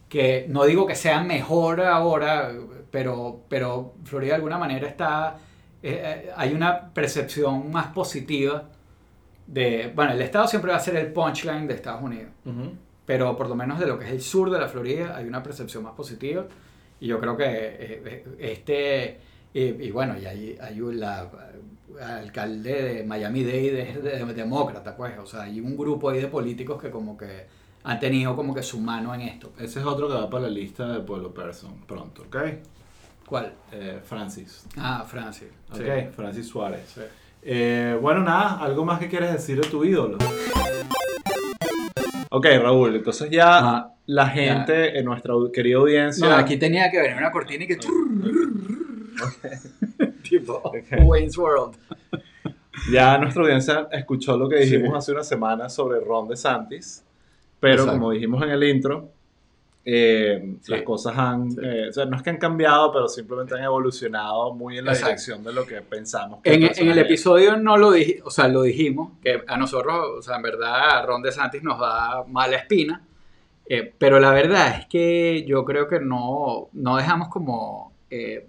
[0.09, 2.51] que no digo que sean mejor ahora,
[2.91, 5.37] pero, pero Florida de alguna manera está,
[5.81, 8.69] eh, eh, hay una percepción más positiva
[9.47, 12.31] de, bueno, el estado siempre va a ser el punchline de Estados Unidos
[13.05, 15.43] pero por lo menos de lo que es el sur de la Florida hay una
[15.43, 16.45] percepción más positiva
[16.99, 19.19] y yo creo que eh, este
[19.53, 21.29] y, y bueno y hay, hay la,
[22.01, 26.27] alcalde de Miami-Dade es de- de- demócrata pues o sea hay un grupo ahí de
[26.27, 27.45] políticos que como que
[27.83, 30.49] han tenido como que su mano en esto Ese es otro que va para la
[30.49, 32.37] lista de Pueblo Person pronto, ¿ok?
[33.27, 33.53] ¿cuál?
[33.71, 34.65] Eh, Francis.
[34.77, 36.07] ah Francis Ok, sí.
[36.15, 36.81] Francis Suárez.
[36.93, 37.01] Sí.
[37.43, 40.17] Eh, bueno, nada, ¿algo más que quieres decir de tu ídolo?
[42.29, 46.27] Ok, Raúl, entonces ya Ah, la gente en nuestra querida audiencia.
[46.27, 47.77] no, aquí tenía que venir una cortina y que
[50.23, 50.71] tipo.
[51.03, 51.75] Wayne's World
[52.91, 54.97] Ya nuestra audiencia escuchó lo que dijimos Sí.
[54.97, 57.03] hace una semana sobre Ron DeSantis.
[57.59, 57.93] Pero Exacto.
[57.99, 59.09] como dijimos en el intro,
[59.87, 60.71] eh, Sí.
[60.71, 61.51] las cosas han.
[61.51, 61.59] Sí.
[61.63, 64.91] eh, o sea, no es que han cambiado, pero simplemente han evolucionado muy en la
[64.93, 65.09] Exacto.
[65.09, 66.41] dirección de lo que pensamos.
[66.41, 69.95] que En, en el episodio no lo dije, o sea, lo dijimos, que a nosotros,
[70.17, 73.03] o sea, en verdad, Ron DeSantis nos da mala espina,
[73.67, 78.47] eh, pero la verdad es que yo creo que no, no dejamos como, eh,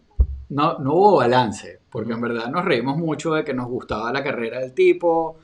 [0.48, 4.22] no, no hubo balance, porque en verdad nos reímos mucho de que nos gustaba la
[4.24, 5.38] carrera del tipo,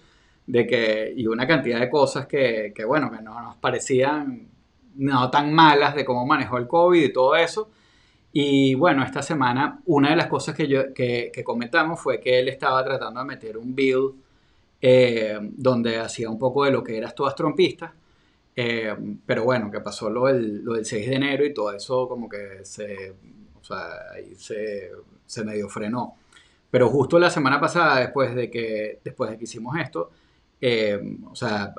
[0.47, 4.49] de que, y una cantidad de cosas que, que bueno, que no nos parecían
[4.97, 7.70] no tan malas de cómo manejó el COVID y todo eso.
[8.32, 12.38] Y bueno, esta semana una de las cosas que, yo, que, que comentamos fue que
[12.38, 14.12] él estaba tratando de meter un bill
[14.80, 17.93] eh, donde hacía un poco de lo que eras todas trompistas.
[18.55, 22.09] Eh, pero bueno, que pasó lo del, lo del 6 de enero y todo eso
[22.09, 23.14] como que se,
[23.61, 24.90] o sea, ahí se,
[25.24, 26.16] se medio frenó.
[26.70, 30.11] Pero justo la semana pasada, después de que, después de que hicimos esto,
[30.65, 30.99] eh,
[31.29, 31.75] o sea,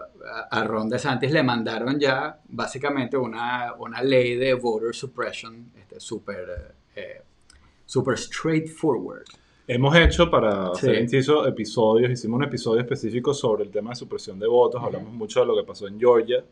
[0.51, 6.75] a, Ron DeSantis le mandaron ya básicamente una, una ley de voter suppression este, súper
[6.95, 7.21] eh,
[7.85, 9.23] super straightforward.
[9.67, 10.87] Hemos hecho, para Sí.
[10.87, 15.13] hacer inciso, episodios, hicimos un episodio específico sobre el tema de supresión de votos, hablamos
[15.13, 16.43] mucho de lo que pasó en Georgia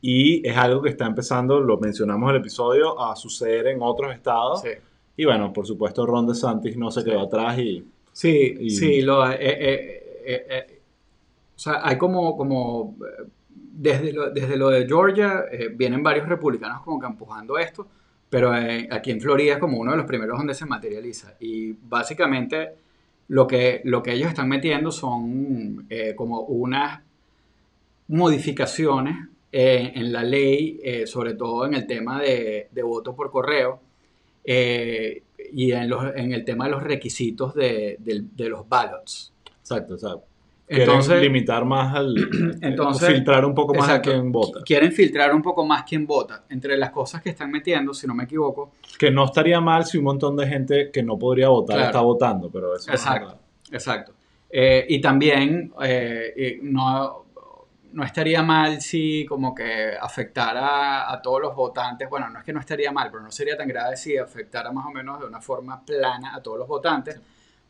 [0.00, 4.14] y es algo que está empezando, lo mencionamos en el episodio, a suceder en otros
[4.14, 4.62] estados.
[4.62, 4.70] Sí.
[5.18, 9.30] Y bueno, por supuesto, Ron DeSantis no se quedó atrás y Sí, Y- sí, lo,
[9.30, 10.75] eh, eh, eh, eh,
[11.56, 16.28] o sea, hay como, como eh, desde, lo, desde lo de Georgia eh, vienen varios
[16.28, 17.88] republicanos como que empujando esto,
[18.28, 21.34] pero eh, aquí en Florida es como uno de los primeros donde se materializa.
[21.40, 22.74] Y básicamente
[23.28, 27.00] lo que, lo que ellos están metiendo son como unas
[28.08, 29.16] modificaciones
[29.50, 33.80] en la ley, sobre todo en el tema de, de voto por correo
[34.44, 39.32] y en, los, en el tema de los requisitos de, de los ballots.
[39.60, 40.35] Exacto, o sea, quieren
[40.68, 42.14] Entonces, limitar más al.
[42.60, 44.58] Entonces, o filtrar un poco más exacto, a quién vota.
[44.60, 46.42] qu- quieren filtrar un poco más quién vota.
[46.48, 49.98] Entre las cosas que están metiendo, si no me equivoco, Que no estaría mal si
[49.98, 51.90] un montón de gente que no podría votar Claro.
[51.90, 53.26] está votando, pero eso no es Exacto.
[53.26, 53.40] verdad.
[53.70, 54.12] Exacto.
[54.50, 57.26] Eh, y también eh, eh, no,
[57.92, 62.08] no estaría mal si como que afectara a todos los votantes.
[62.10, 64.86] Bueno, no es que no estaría mal, pero no sería tan grave si afectara más
[64.86, 67.20] o menos de una forma plana a todos los votantes.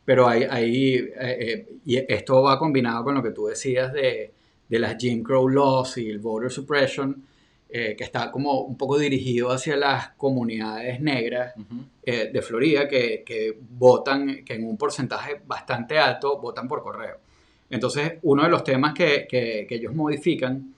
[0.07, 4.31] Pero hay, hay, eh, eh, y esto va combinado con lo que tú decías de,
[4.69, 7.23] de las Jim Crow laws y el voter suppression,
[7.69, 11.53] eh, que está como un poco dirigido hacia las comunidades negras
[12.05, 17.17] de Florida que, que votan, que en un porcentaje bastante alto votan por correo.
[17.69, 20.73] Entonces, uno de los temas que, que- que ellos modifican,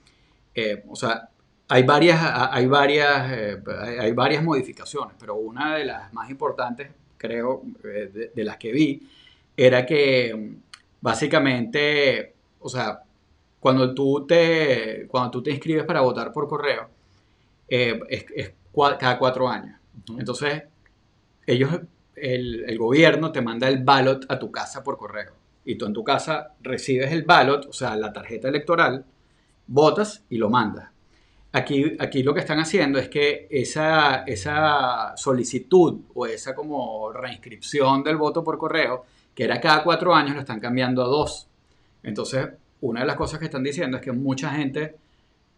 [0.88, 1.28] o sea,
[1.68, 2.18] hay varias,
[2.50, 3.30] hay, varias,
[4.00, 9.00] hay varias modificaciones, pero una de las más importantes, creo, de, de las que vi,
[9.66, 10.54] era que
[11.02, 13.02] básicamente, o sea,
[13.58, 16.88] cuando tú te, cuando tú te inscribes para votar por correo,
[17.68, 19.78] eh, es, es cua- cada cuatro años.
[20.18, 20.62] Entonces,
[21.46, 21.70] ellos,
[22.16, 25.32] el, el gobierno te manda el ballot a tu casa por correo.
[25.64, 29.04] Y tú en tu casa recibes el ballot, o sea, la tarjeta electoral,
[29.66, 30.90] votas y lo mandas.
[31.52, 38.04] Aquí, aquí lo que están haciendo es que esa, esa solicitud o esa como reinscripción
[38.04, 39.04] del voto por correo,
[39.34, 41.48] que era cada cuatro años, lo están cambiando a dos.
[42.02, 42.48] Entonces,
[42.80, 44.96] una de las cosas que están diciendo es que mucha gente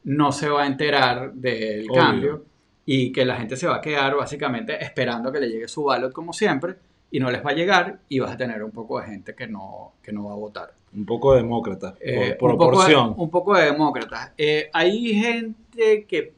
[0.05, 1.95] no se va a enterar del Obvio.
[1.95, 2.45] cambio
[2.85, 6.12] y que la gente se va a quedar básicamente esperando que le llegue su ballot
[6.12, 6.75] como siempre
[7.11, 9.47] y no les va a llegar y vas a tener un poco de gente que
[9.47, 10.73] no, que no va a votar.
[10.95, 13.14] Un poco demócrata, Eh, por un, poco de, proporción.
[13.16, 14.33] un poco de demócratas.
[14.37, 16.35] Eh, hay gente que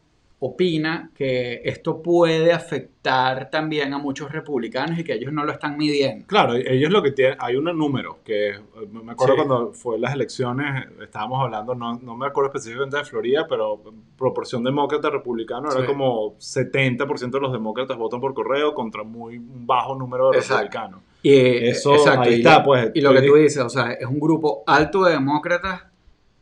[0.46, 5.78] opina que esto puede afectar también a muchos republicanos y que ellos no lo están
[5.78, 6.26] midiendo.
[6.26, 8.58] Claro, ellos lo que tienen, hay un número que eh,
[8.92, 9.40] me acuerdo Sí.
[9.46, 13.80] cuando fue las elecciones, estábamos hablando, no, no me acuerdo específicamente de Florida, pero
[14.18, 15.86] proporción demócrata-republicano era Sí.
[15.86, 20.62] como 70% de los demócratas votan por correo contra muy bajo número de Exacto.
[20.64, 21.00] republicanos.
[21.22, 22.90] Y, eh, Eso, exacto, ahí y está, lo- pues.
[22.94, 25.84] Y lo que tú dices, o sea, es un grupo alto de demócratas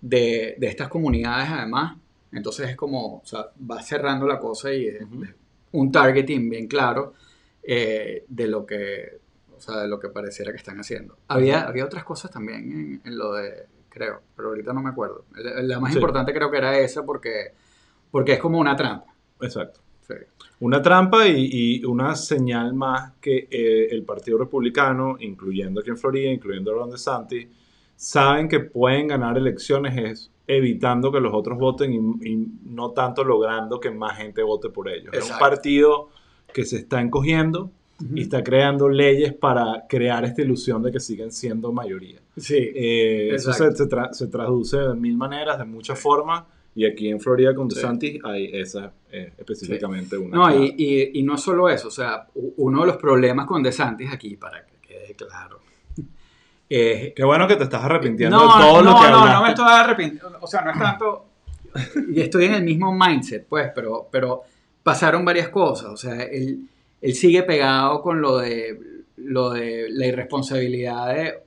[0.01, 1.99] de, de estas comunidades además.
[2.33, 5.03] Entonces es como, o sea, va cerrando la cosa y es
[5.73, 7.15] un targeting bien claro
[7.63, 9.19] eh, de lo que,
[9.57, 11.17] o sea, de lo que pareciera que están haciendo.
[11.29, 15.25] Había, había otras cosas también en, en lo de, creo, pero ahorita no me acuerdo.
[15.37, 15.99] La, la más Sí.
[15.99, 17.53] importante creo que era esa porque,
[18.11, 19.15] porque es como una trampa.
[19.41, 19.81] Exacto.
[20.07, 20.15] Sí.
[20.61, 21.49] Una trampa y,
[21.81, 26.91] y una señal más que eh, el Partido Republicano, incluyendo aquí en Florida, incluyendo Ron
[26.91, 27.47] DeSantis,
[27.95, 33.25] saben que pueden ganar elecciones es evitando que los otros voten y, y no tanto
[33.25, 35.09] logrando que más gente vote por ellos.
[35.13, 35.39] Es un Exacto.
[35.45, 36.09] partido
[36.53, 37.71] que se está encogiendo
[38.15, 42.19] y está creando leyes para crear esta ilusión de que siguen siendo mayoría.
[42.37, 42.57] Sí.
[42.59, 43.85] Eh, eso se, Exacto.
[43.85, 46.43] se tra- se traduce de mil maneras, de muchas formas,
[46.75, 47.77] y aquí en Florida con Sí.
[47.77, 50.37] DeSantis hay esa eh, específicamente una.
[50.37, 54.11] No, y, y, y no solo eso, o sea, uno de los problemas con DeSantis
[54.13, 55.61] aquí, para que quede claro,
[56.75, 57.13] es...
[57.15, 59.33] Qué bueno que te estás arrepintiendo No, de todo no, lo que no, hablaste.
[59.33, 61.27] no me estoy arrepintiendo, o sea, no es tanto...
[62.15, 64.43] Y estoy en el mismo mindset, pues, pero, pero
[64.83, 66.69] pasaron varias cosas, o sea, él,
[67.01, 68.79] él sigue pegado con lo de,
[69.17, 71.43] lo de la irresponsabilidad de...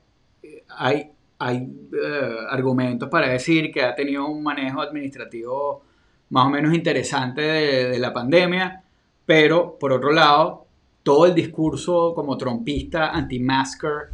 [0.77, 5.83] Hay, hay eh, argumentos para decir que ha tenido un manejo administrativo
[6.29, 8.83] más o menos interesante de, de la pandemia,
[9.25, 10.65] pero por otro lado,
[11.03, 14.09] todo el discurso como trompista anti-masker,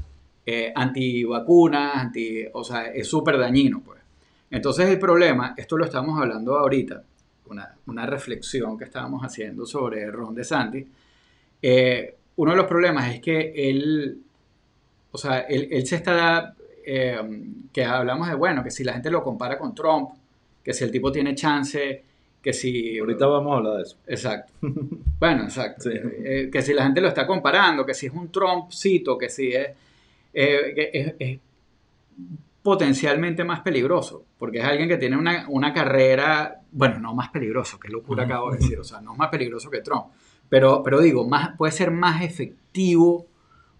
[0.51, 3.99] eh, anti-vacunas, anti, o sea, es súper dañino, pues.
[4.49, 7.03] Entonces el problema, esto lo estamos hablando ahorita,
[7.47, 10.85] una, una reflexión que estábamos haciendo sobre Ron DeSantis,
[11.61, 14.21] eh, uno de los problemas es que él
[15.11, 17.19] o sea, él, él se está, eh,
[17.71, 20.11] que hablamos de, bueno, que si la gente lo compara con Trump,
[20.63, 22.03] que si el tipo tiene chance,
[22.41, 22.97] que si...
[22.97, 23.97] Ahorita vamos a hablar de eso.
[24.07, 24.53] Exacto.
[25.19, 25.89] Bueno, exacto.
[25.89, 25.97] Sí.
[26.23, 29.51] Eh, que si la gente lo está comparando, que si es un Trumpcito, que si
[29.53, 29.69] es,
[30.33, 31.39] eh, que es, es
[32.63, 37.79] potencialmente más peligroso, porque es alguien que tiene una, una carrera, bueno, no más peligroso,
[37.79, 40.05] qué locura acabo de decir, o sea, no es más peligroso que Trump,
[40.47, 43.25] pero, pero digo, más, puede ser más efectivo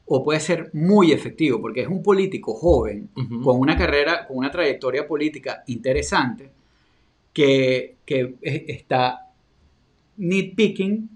[0.06, 3.42] o puede ser muy efectivo, porque es un político joven, Ujú.
[3.42, 6.52] con una carrera, con una trayectoria política interesante,
[7.34, 9.28] que, que es- está
[10.18, 11.10] nitpicking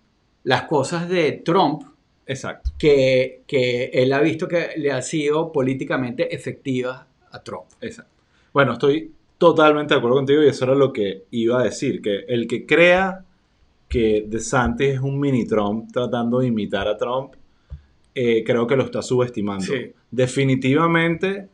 [0.44, 1.84] las cosas de Trump
[2.28, 2.72] Exacto.
[2.78, 7.66] que, que él ha visto que le ha sido políticamente efectivas a Trump.
[7.82, 8.12] Exacto.
[8.54, 12.26] Bueno, estoy totalmente de acuerdo contigo y eso era lo que iba a decir, que
[12.28, 13.24] el que crea
[13.88, 17.34] que DeSantis es un mini Trump tratando de imitar a Trump,
[18.14, 19.66] eh, creo que lo está subestimando.
[19.66, 19.92] Sí.
[20.10, 21.48] Definitivamente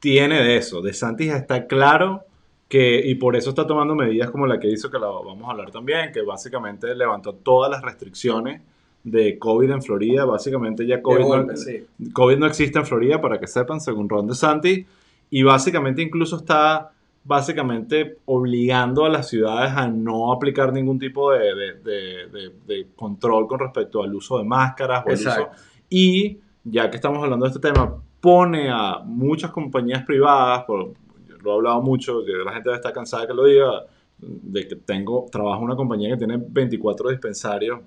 [0.00, 0.80] tiene de eso.
[0.80, 2.24] DeSantis está claro
[2.68, 5.52] que, y por eso está tomando medidas como la que hizo, que la vamos a
[5.52, 8.62] hablar también, que básicamente levantó todas las restricciones
[9.06, 10.24] de COVID en Florida.
[10.24, 11.86] Básicamente ya COVID, no- sí.
[12.12, 14.84] COVID no existe en Florida, para que sepan, según Ron DeSantis,
[15.30, 16.90] y básicamente incluso está
[17.24, 23.58] básicamente obligando a las ciudades a no aplicar ningún tipo de, de- de- control con
[23.60, 25.28] respecto al uso de máscaras o el uso.
[25.30, 25.56] Exacto.
[25.88, 30.90] Y ya que estamos hablando de este tema, pone a muchas compañías privadas, por,
[31.44, 33.70] lo he hablado mucho, que la gente está cansada de que lo diga,
[34.18, 37.80] de que tengo, trabajo en una compañía que tiene 24 dispensarios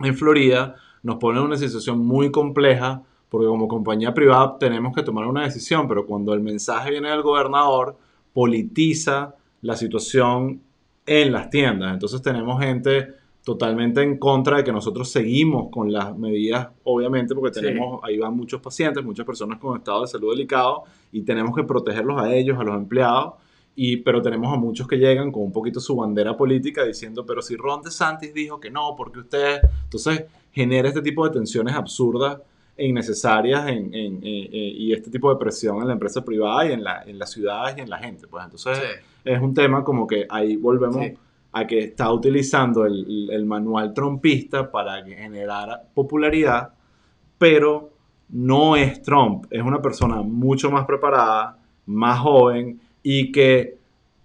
[0.00, 5.02] en Florida, nos pone en una situación muy compleja porque como compañía privada tenemos que
[5.02, 7.96] tomar una decisión, pero cuando el mensaje viene del gobernador,
[8.32, 10.60] politiza la situación
[11.06, 11.92] en las tiendas.
[11.92, 13.08] Entonces tenemos gente
[13.44, 17.60] totalmente en contra de que nosotros seguimos con las medidas, obviamente, porque Sí.
[17.60, 21.62] tenemos, ahí van muchos pacientes, muchas personas con estado de salud delicado y tenemos que
[21.64, 23.34] protegerlos a ellos, a los empleados.
[23.76, 27.42] Y, pero tenemos a muchos que llegan con un poquito su bandera política diciendo, pero
[27.42, 29.60] si Ron DeSantis dijo que no, porque ustedes...
[29.84, 32.38] Entonces genera este tipo de tensiones absurdas
[32.76, 36.66] e innecesarias en, en- en- en- y este tipo de presión en la empresa privada
[36.68, 38.28] y en, la, en las ciudades y en la gente.
[38.28, 39.00] Pues entonces Sí.
[39.24, 41.14] es un tema como que ahí volvemos Sí.
[41.52, 46.74] a que está utilizando el, el manual trompista para generar popularidad,
[47.38, 47.90] pero
[48.28, 53.76] no es Trump, es una persona mucho más preparada, más joven y que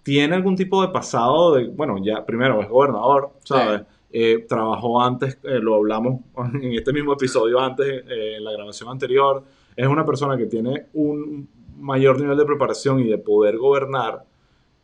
[0.01, 3.83] tiene algún tipo de pasado de, bueno, ya primero es gobernador, ¿sabes?
[4.11, 6.21] Eh, trabajó antes, eh, lo hablamos
[6.55, 9.43] en este mismo episodio antes, eh, en la grabación anterior,
[9.75, 14.23] es una persona que tiene un mayor nivel de preparación y de poder gobernar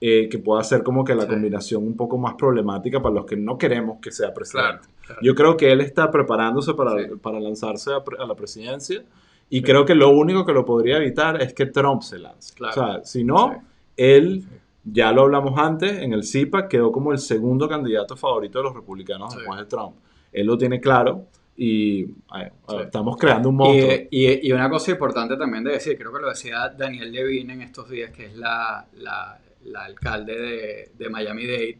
[0.01, 1.29] eh, que pueda ser como que la Sí.
[1.29, 4.81] combinación un poco más problemática para los que no queremos que sea presidente.
[4.81, 5.21] Claro, claro.
[5.23, 7.09] Yo creo que él está preparándose para, Sí.
[7.21, 9.03] para lanzarse a, a la presidencia
[9.49, 12.53] y creo que lo único que lo podría evitar es que Trump se lance.
[12.55, 12.71] Claro.
[12.71, 13.59] O sea, si no, Sí.
[13.97, 14.45] Él,
[14.83, 18.73] ya lo hablamos antes, en el CIPA quedó como el segundo candidato favorito de los
[18.75, 19.39] republicanos Sí.
[19.39, 19.95] después de Trump.
[20.31, 21.27] Él lo tiene claro
[21.57, 22.75] y Sí.
[22.83, 23.91] estamos creando un monstruo.
[24.11, 27.53] Y, y- y una cosa importante también de decir, creo que lo decía Daniel Levine
[27.53, 31.77] en estos días, que es la, la- la alcalde de, de Miami-Dade,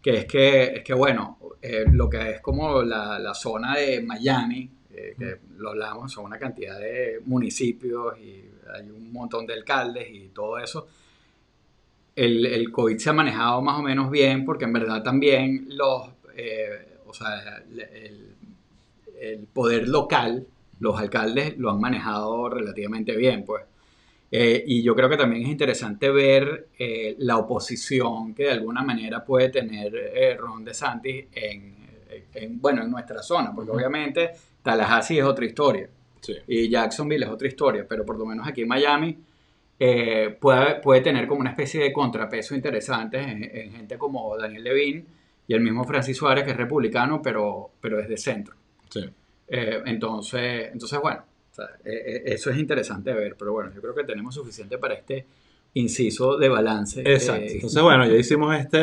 [0.00, 4.00] que es que, es que bueno, eh, lo que es como la, la zona de
[4.00, 9.54] Miami, eh, que lo hablamos, son una cantidad de municipios y hay un montón de
[9.54, 10.86] alcaldes y todo eso.
[12.14, 16.08] El, el COVID se ha manejado más o menos bien porque en verdad también los,
[16.36, 18.34] eh, o sea, el,
[19.20, 20.46] el poder local,
[20.80, 23.64] los alcaldes lo han manejado relativamente bien, pues.
[24.30, 28.82] Eh, y yo creo que también es interesante ver eh, la oposición que de alguna
[28.82, 29.92] manera puede tener
[30.38, 31.74] Ron DeSantis en,
[32.34, 33.78] en, bueno, en nuestra zona, porque Ujú.
[33.78, 34.30] obviamente
[34.62, 35.88] Tallahassee es otra historia
[36.20, 36.34] Sí.
[36.46, 39.18] y Jacksonville es otra historia, pero por lo menos aquí en Miami
[39.84, 44.62] eh, puede, puede tener como una especie de contrapeso interesante en, en gente como Daniel
[44.62, 45.04] Levine
[45.48, 48.54] y el mismo Francis Suárez, que es republicano, pero, pero es de centro.
[48.88, 49.10] Sí.
[49.48, 53.80] Eh, entonces, entonces, bueno, o sea, eh, eso es interesante de ver, pero bueno, yo
[53.80, 55.26] creo que tenemos suficiente para este
[55.74, 57.00] inciso de balance.
[57.00, 57.44] Exacto.
[57.44, 58.76] Eh, Entonces, bueno, ya hicimos este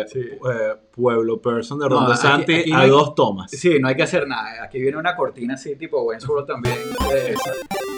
[0.00, 0.20] eh, Sí.
[0.20, 3.50] eh, Pueblo Person de No, Ron aquí- DeSantis aquí no a hay- dos tomas.
[3.50, 4.64] Sí, no hay que hacer nada.
[4.64, 6.76] Aquí viene una cortina así, tipo Wentworth también.
[7.14, 7.34] Eh,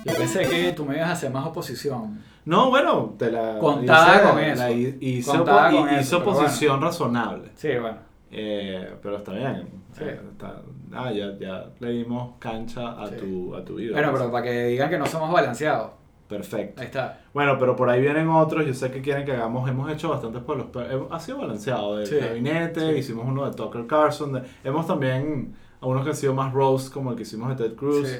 [0.05, 2.21] yo pensé que tú me ibas a hacer más oposición.
[2.45, 4.63] No, bueno, te la Contaba hice- con eso.
[4.63, 7.51] la hi- hizo, Contaba con hizo eso, pero posición razonable.
[7.55, 7.99] Sí, bueno.
[8.31, 9.69] Eh, pero está bien.
[9.97, 10.05] Sí.
[10.05, 10.61] Eh, está-
[10.93, 13.15] ah, ya, ya le dimos cancha a, Sí.
[13.17, 13.93] tu, a tu vida.
[13.93, 15.93] Bueno, pero para que digan que no somos balanceados.
[16.29, 16.81] Perfecto.
[16.81, 17.21] Ahí está.
[17.33, 18.67] Bueno, pero por ahí vienen otros.
[18.67, 19.69] Yo sé que quieren que hagamos.
[19.69, 20.67] Hemos hecho bastantes pueblos.
[20.73, 21.97] Pero ha sido balanceado.
[21.97, 22.17] De Sí.
[22.17, 22.99] gabinete, Sí.
[22.99, 24.33] hicimos uno de Tucker Carlson.
[24.35, 27.69] de- hemos también a unos que han sido más roast, como el que hicimos de
[27.69, 28.07] Ted Cruz.
[28.09, 28.17] Sí.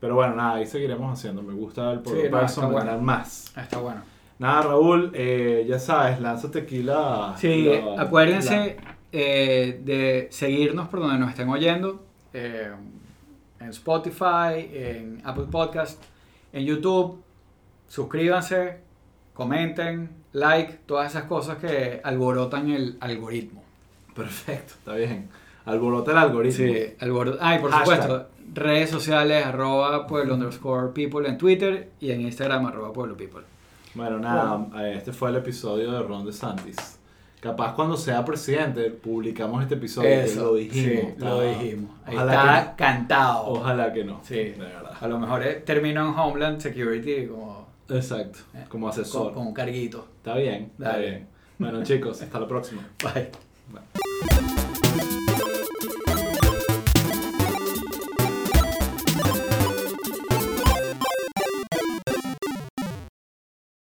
[0.00, 1.42] Pero bueno, nada, ahí seguiremos haciendo.
[1.42, 2.10] Me gusta el está
[2.66, 2.98] me bueno.
[3.00, 3.52] más.
[3.56, 4.00] Está bueno.
[4.38, 7.34] Nada, Raúl, eh, ya sabes, lanza tequila.
[7.36, 8.76] Sí, la- acuérdense
[9.10, 12.04] eh, de seguirnos por donde nos estén oyendo.
[12.34, 12.70] eh,
[13.58, 16.00] en Spotify, en Apple Podcast,
[16.52, 17.20] en YouTube.
[17.88, 18.78] Suscríbanse,
[19.34, 23.62] comenten, like, todas esas cosas que alborotan el algoritmo.
[24.14, 25.28] Perfecto, está bien.
[25.64, 26.56] Alborota el algoritmo.
[26.66, 28.02] Sí, alboro- Ah, y por Hashtag.
[28.02, 33.42] supuesto, redes sociales, arroba pueblo underscore people en Twitter y en Instagram, arroba pueblo people.
[33.94, 36.76] Bueno, nada, eh, este fue el episodio de Ron DeSantis.
[37.40, 40.08] Capaz cuando sea presidente publicamos este episodio.
[40.08, 41.12] Eso, lo dijimos.
[41.16, 41.90] sí, lo dijimos.
[42.04, 43.46] Ahí está que cantado.
[43.46, 44.20] Ojalá que no.
[44.24, 44.34] Sí.
[44.34, 44.92] De verdad.
[45.00, 47.57] A lo mejor eh, termino en Homeland Security como
[47.90, 48.40] Exacto.
[48.54, 49.32] Eh, Como con, asesor.
[49.32, 50.06] con un carguito.
[50.18, 51.10] Está bien, está Dale.
[51.10, 51.28] bien.
[51.58, 52.86] Bueno, chicos, hasta la próxima.
[53.02, 53.30] Bye.
[53.72, 54.37] Bye.